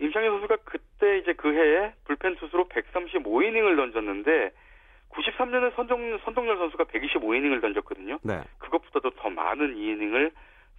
임창현 0.00 0.30
선수가 0.30 0.56
그때 0.64 1.18
이제 1.18 1.32
그 1.32 1.52
해에 1.52 1.92
불펜 2.04 2.36
투수로 2.36 2.68
135이닝을 2.68 3.76
던졌는데 3.76 4.50
93년에 5.10 5.74
선동, 5.74 6.18
선동열 6.24 6.56
선수가 6.58 6.84
125이닝을 6.84 7.60
던졌거든요. 7.60 8.18
네. 8.22 8.40
그것보다도 8.58 9.10
더 9.10 9.30
많은 9.30 9.76
이닝을 9.76 10.30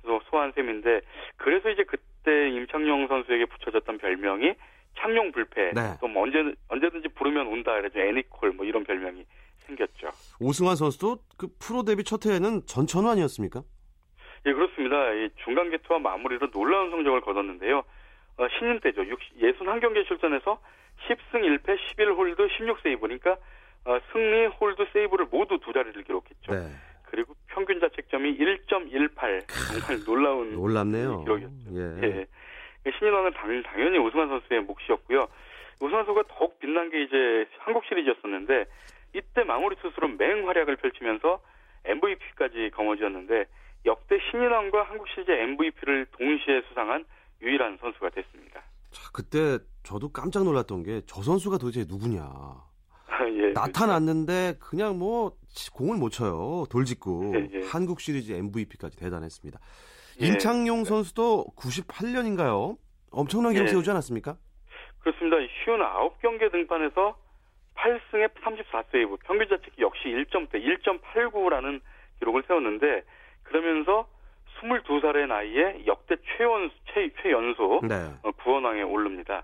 소- 0.03 0.21
소화한 0.29 0.51
셈인데 0.53 1.01
그래서 1.37 1.69
이제 1.69 1.83
그때 1.83 2.49
임창용 2.49 3.07
선수에게 3.07 3.45
붙여졌던 3.45 3.97
별명이 3.97 4.53
창용 4.97 5.31
불패 5.31 5.71
네. 5.73 5.81
또 5.99 6.09
뭐 6.09 6.23
언제 6.23 6.53
언제든지 6.69 7.09
부르면 7.09 7.47
온다 7.47 7.73
그래서 7.75 7.99
애니콜 7.99 8.51
뭐 8.51 8.65
이런 8.65 8.83
별명이 8.83 9.25
생겼죠. 9.69 10.09
오승환 10.39 10.75
선수도 10.75 11.19
그 11.37 11.47
프로 11.59 11.83
데뷔 11.83 12.03
첫 12.03 12.25
해에는 12.25 12.65
전천후 12.65 13.09
아니었습니까? 13.09 13.63
예, 14.45 14.53
그렇습니다. 14.53 15.11
이 15.13 15.29
중간 15.43 15.69
계투와 15.69 15.99
마무리로 15.99 16.51
놀라운 16.51 16.91
성적을 16.91 17.21
거뒀는데요. 17.21 17.83
어, 18.37 18.47
신인 18.57 18.79
때죠. 18.79 19.01
61경기 19.01 20.07
출전해서 20.07 20.59
10승 21.07 21.41
1패 21.41 21.77
11홀드 21.97 22.49
16세이브니까 22.57 23.37
어, 23.85 23.99
승리 24.11 24.45
홀드 24.47 24.85
세이브를 24.93 25.27
모두 25.31 25.59
두 25.59 25.73
자리를 25.73 26.03
기록했죠. 26.03 26.51
네. 26.51 26.71
그리고 27.03 27.33
평균 27.47 27.79
자책점이 27.79 28.37
1.18 28.37 29.47
정말 29.47 30.05
놀라운 30.05 30.53
놀랍네요. 30.53 31.21
기록이었죠. 31.23 31.69
예. 31.73 32.07
예. 32.07 32.27
신인왕은 32.97 33.33
당, 33.33 33.63
당연히 33.63 33.97
오승환 33.97 34.29
선수의 34.29 34.61
몫이었고요. 34.61 35.27
오승환 35.81 36.05
선수가 36.05 36.23
더욱 36.29 36.59
빛난 36.59 36.89
게 36.89 37.03
이제 37.03 37.45
한국 37.59 37.83
시리즈였었는데 37.85 38.65
이때 39.13 39.43
마무리 39.43 39.75
투수로 39.77 40.07
맹활약을 40.09 40.75
펼치면서 40.77 41.41
MVP까지 41.85 42.71
거머쥐었는데 42.75 43.45
역대 43.85 44.17
신인왕과 44.29 44.83
한국 44.83 45.07
시리즈 45.09 45.31
MVP를 45.31 46.05
동시에 46.17 46.61
수상한 46.67 47.05
유일한 47.41 47.77
선수가 47.79 48.09
됐습니다. 48.09 48.61
자, 48.91 49.01
그때 49.13 49.57
저도 49.83 50.11
깜짝 50.11 50.43
놀랐던 50.43 50.83
게 50.83 51.01
저 51.05 51.21
선수가 51.21 51.57
도대체 51.57 51.85
누구냐. 51.87 52.23
예, 53.31 53.51
나타났는데 53.51 54.55
그냥 54.59 54.97
뭐 54.97 55.33
공을 55.73 55.97
못 55.97 56.09
쳐요. 56.09 56.65
돌직구. 56.69 57.31
예, 57.35 57.59
예. 57.59 57.65
한국 57.67 57.99
시리즈 58.01 58.31
MVP까지 58.31 58.97
대단했습니다. 58.97 59.59
예. 60.21 60.25
임창용 60.27 60.83
선수도 60.83 61.45
98년인가요? 61.57 62.77
엄청난 63.11 63.53
기록 63.53 63.65
예. 63.65 63.69
세우지 63.69 63.89
않았습니까? 63.89 64.37
그렇습니다. 64.99 65.37
쉬운 65.63 65.79
9경기에 65.79 66.51
등판해서 66.51 67.17
8승에 67.79 68.29
34세이브, 68.33 69.19
평균 69.23 69.47
자책이 69.47 69.81
역시 69.81 70.09
1점대, 70.09 70.55
1.89라는 70.55 71.79
기록을 72.19 72.43
세웠는데 72.47 73.03
그러면서 73.43 74.07
22살의 74.59 75.27
나이에 75.27 75.83
역대 75.87 76.17
최연 76.37 76.69
최, 76.93 77.09
최연소 77.21 77.79
네. 77.83 77.95
어, 78.23 78.31
구원왕에 78.31 78.81
오릅니다. 78.81 79.43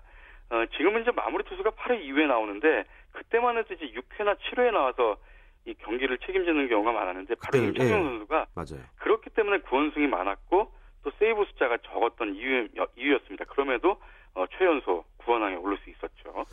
어, 0.50 0.64
지금은 0.76 1.02
이제 1.02 1.10
마무리 1.10 1.42
투수가 1.44 1.70
8회 1.70 2.02
이후에 2.02 2.26
나오는데 2.26 2.84
그때만 3.12 3.56
해도 3.56 3.72
이제 3.74 3.86
6회나 3.86 4.36
7회에 4.38 4.72
나와서 4.72 5.16
이 5.64 5.74
경기를 5.74 6.18
책임지는 6.18 6.68
경우가 6.68 6.92
많았는데 6.92 7.34
바로 7.36 7.58
그때, 7.58 7.66
임창용 7.66 7.98
예. 7.98 8.08
선수가 8.08 8.46
맞아요. 8.54 8.84
그렇기 8.98 9.30
때문에 9.30 9.58
구원승이 9.60 10.06
많았고 10.06 10.70
또 11.02 11.10
세이브 11.18 11.44
숫자가 11.46 11.78
적었던 11.78 12.36
이유, 12.36 12.68
이유였습니다. 12.96 13.46
그럼에도 13.46 13.96
어, 14.34 14.44
최연소 14.58 15.04
구원왕에 15.16 15.56
오를 15.56 15.78
수 15.78 15.90
있었죠. 15.90 16.44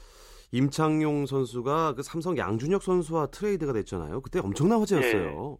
임창용 0.57 1.25
선수가 1.25 1.95
그 1.95 2.03
삼성 2.03 2.37
양준혁 2.37 2.83
선수와 2.83 3.25
트레이드가 3.33 3.73
됐잖아요. 3.73 4.21
그때 4.21 4.39
엄청난 4.39 4.79
화제였어요. 4.79 5.57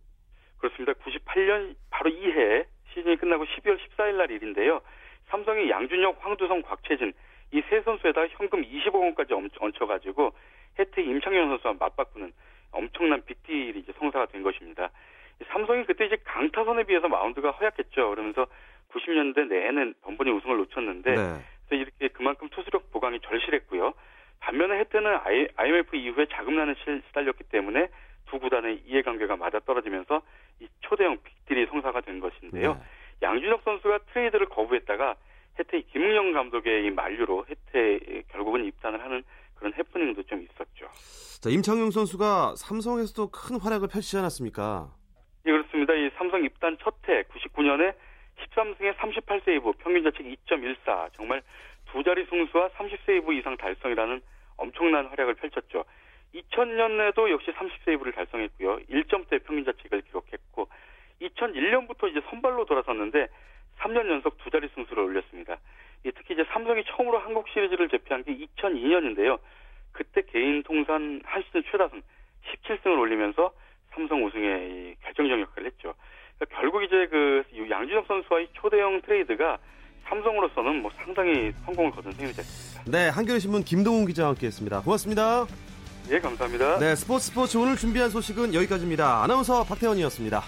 그렇습니다. 0.60 0.94
98년 0.94 1.76
바로 1.90 2.12
2해 2.12 2.66
시즌이 2.94 3.18
끝나고 3.18 3.44
12월 3.44 3.80
14일 3.80 4.14
날 4.18 4.30
일인데요. 4.30 4.82
삼성이 5.30 5.68
양준혁, 5.70 6.18
황두성, 6.24 6.62
곽채진 6.62 7.12
이 7.54 7.62
세 7.70 7.82
선수에다가 7.82 8.28
현금 8.32 8.62
20억 8.64 8.94
원까지 8.96 9.34
얹- 9.34 9.52
얹혀가지고 9.60 10.32
혜택 10.78 11.08
임창용 11.08 11.50
선수와 11.50 11.74
맞바꾸는 11.80 12.32
엄청난 12.72 13.24
빅딜이 13.26 13.80
이제 13.80 13.92
성사가 14.00 14.28
된 14.28 14.42
것입니다. 14.44 14.90
이 15.42 15.44
삼성이 15.52 15.86
그때 15.86 16.06
이제 16.06 16.18
강타선에 16.24 16.84
비해서 16.84 17.08
마운드가 17.08 17.50
허약했죠. 17.52 18.10
그러면서 18.12 18.46
90년대 18.92 19.48
내내 19.48 19.94
번번이 20.02 20.30
우승을 20.32 20.58
놓쳤는데 20.58 21.12
네. 21.16 21.22
그래서 21.68 21.84
이렇게 21.84 22.08
그만큼 22.10 22.48
투수력 22.50 22.92
보강이 22.92 23.20
절실했고요. 23.22 23.94
반면에 24.44 24.80
혜태는 24.80 25.20
IMF 25.56 25.96
이후에 25.96 26.26
자금난에 26.32 26.74
시- 26.76 27.02
시달렸기 27.08 27.46
때문에 27.46 27.88
두 28.26 28.40
구단의 28.40 28.82
이해관계가 28.86 29.38
맞아 29.38 29.60
떨어지면서 29.62 30.22
이 30.60 30.68
초대형 30.82 31.18
빅딜이 31.24 31.68
성사가 31.68 32.02
된 32.02 32.20
것인데요. 32.20 32.74
네. 32.74 32.80
양준혁 33.22 33.62
선수가 33.64 34.00
트레이드를 34.12 34.48
거부했다가 34.48 35.16
혜태 35.60 35.82
김웅영 35.82 36.34
감독의 36.34 36.86
이 36.86 36.90
만류로 36.90 37.46
혜태 37.50 38.24
결국은 38.32 38.66
입단을 38.66 39.02
하는 39.02 39.24
그런 39.56 39.74
해프닝도 39.76 40.24
좀 40.24 40.42
있었죠. 40.42 40.88
자, 41.42 41.50
임창용 41.50 41.92
선수가 41.92 42.56
삼성에서도 42.58 43.32
큰 43.32 43.60
활약을 43.62 43.88
펼치지 43.88 44.18
않았습니까? 44.18 44.90
예, 45.46 45.52
그렇습니다. 45.52 45.94
이 45.94 46.10
삼성 46.18 46.44
입단 46.44 46.78
첫해 46.80 47.24
99년에 47.24 47.94
13승에 48.52 48.96
38세이브, 48.98 49.78
평균 49.78 50.04
자책 50.04 50.26
2.14, 50.48 51.14
정말 51.14 51.42
두 51.92 52.04
자리 52.04 52.26
승수와 52.26 52.70
30세이브 52.70 53.38
이상 53.40 53.56
달성이라는 53.58 54.22
엄청난 54.58 55.06
활약을 55.08 55.36
펼쳤죠. 55.36 55.84
2000년에도 56.34 57.30
역시 57.30 57.52
30세이브를 57.52 58.16
달성했고요. 58.16 58.80
1점대 58.90 59.44
평균 59.46 59.66
자책을 59.66 60.02
기록했고 60.02 60.68
2001년부터 61.22 62.10
이제 62.10 62.22
선발로 62.30 62.66
돌아섰는데 62.66 63.28
3년 63.80 64.10
연속 64.10 64.38
두 64.40 64.50
자리 64.50 64.68
승수를 64.74 65.04
올렸습니다. 65.04 65.58
이 66.06 66.12
특히 66.16 66.34
이제 66.34 66.44
삼성이 66.52 66.84
처음으로 66.86 67.20
한국 67.20 67.48
시리즈를 67.50 67.88
제패한 67.90 68.24
게 68.24 68.36
2002년인데요. 68.38 69.40
그때 69.92 70.22
개인 70.24 70.64
통산 70.64 71.22
한 71.24 71.44
시즌 71.44 71.64
최다승 71.70 72.02
17승을 72.46 73.00
올리면서 73.00 73.52
삼성 73.92 74.24
우승에 74.26 74.68
이 74.70 74.96
결정적 75.04 75.40
역할을 75.40 75.68
했죠. 75.68 75.94
그러니까 76.38 76.60
결국 76.62 76.84
이제 76.84 77.08
그 77.08 77.44
양준혁 77.70 78.08
선수와의 78.08 78.48
초대형 78.54 79.02
트레이드가 79.02 79.60
삼성으로서는 80.06 80.82
뭐 80.82 80.92
상당히 80.96 81.52
성공을 81.66 81.92
거둔 81.92 82.12
셈이 82.12 82.32
됐습니다. 82.34 82.92
네, 82.92 83.10
한겨레 83.34 83.40
신문 83.40 83.64
김동훈 83.64 84.06
기자와 84.06 84.30
함께했습니다. 84.30 84.82
고맙습니다. 84.82 85.48
예, 86.12 86.20
감사합니다. 86.20 86.78
네, 86.80 86.96
스포츠 86.96 87.28
스포츠 87.28 87.58
오늘 87.58 87.76
준비한 87.76 88.10
소식은 88.10 88.54
여기까지입니다. 88.54 89.24
아나운서 89.24 89.64
박태원이었습니다. 89.64 90.44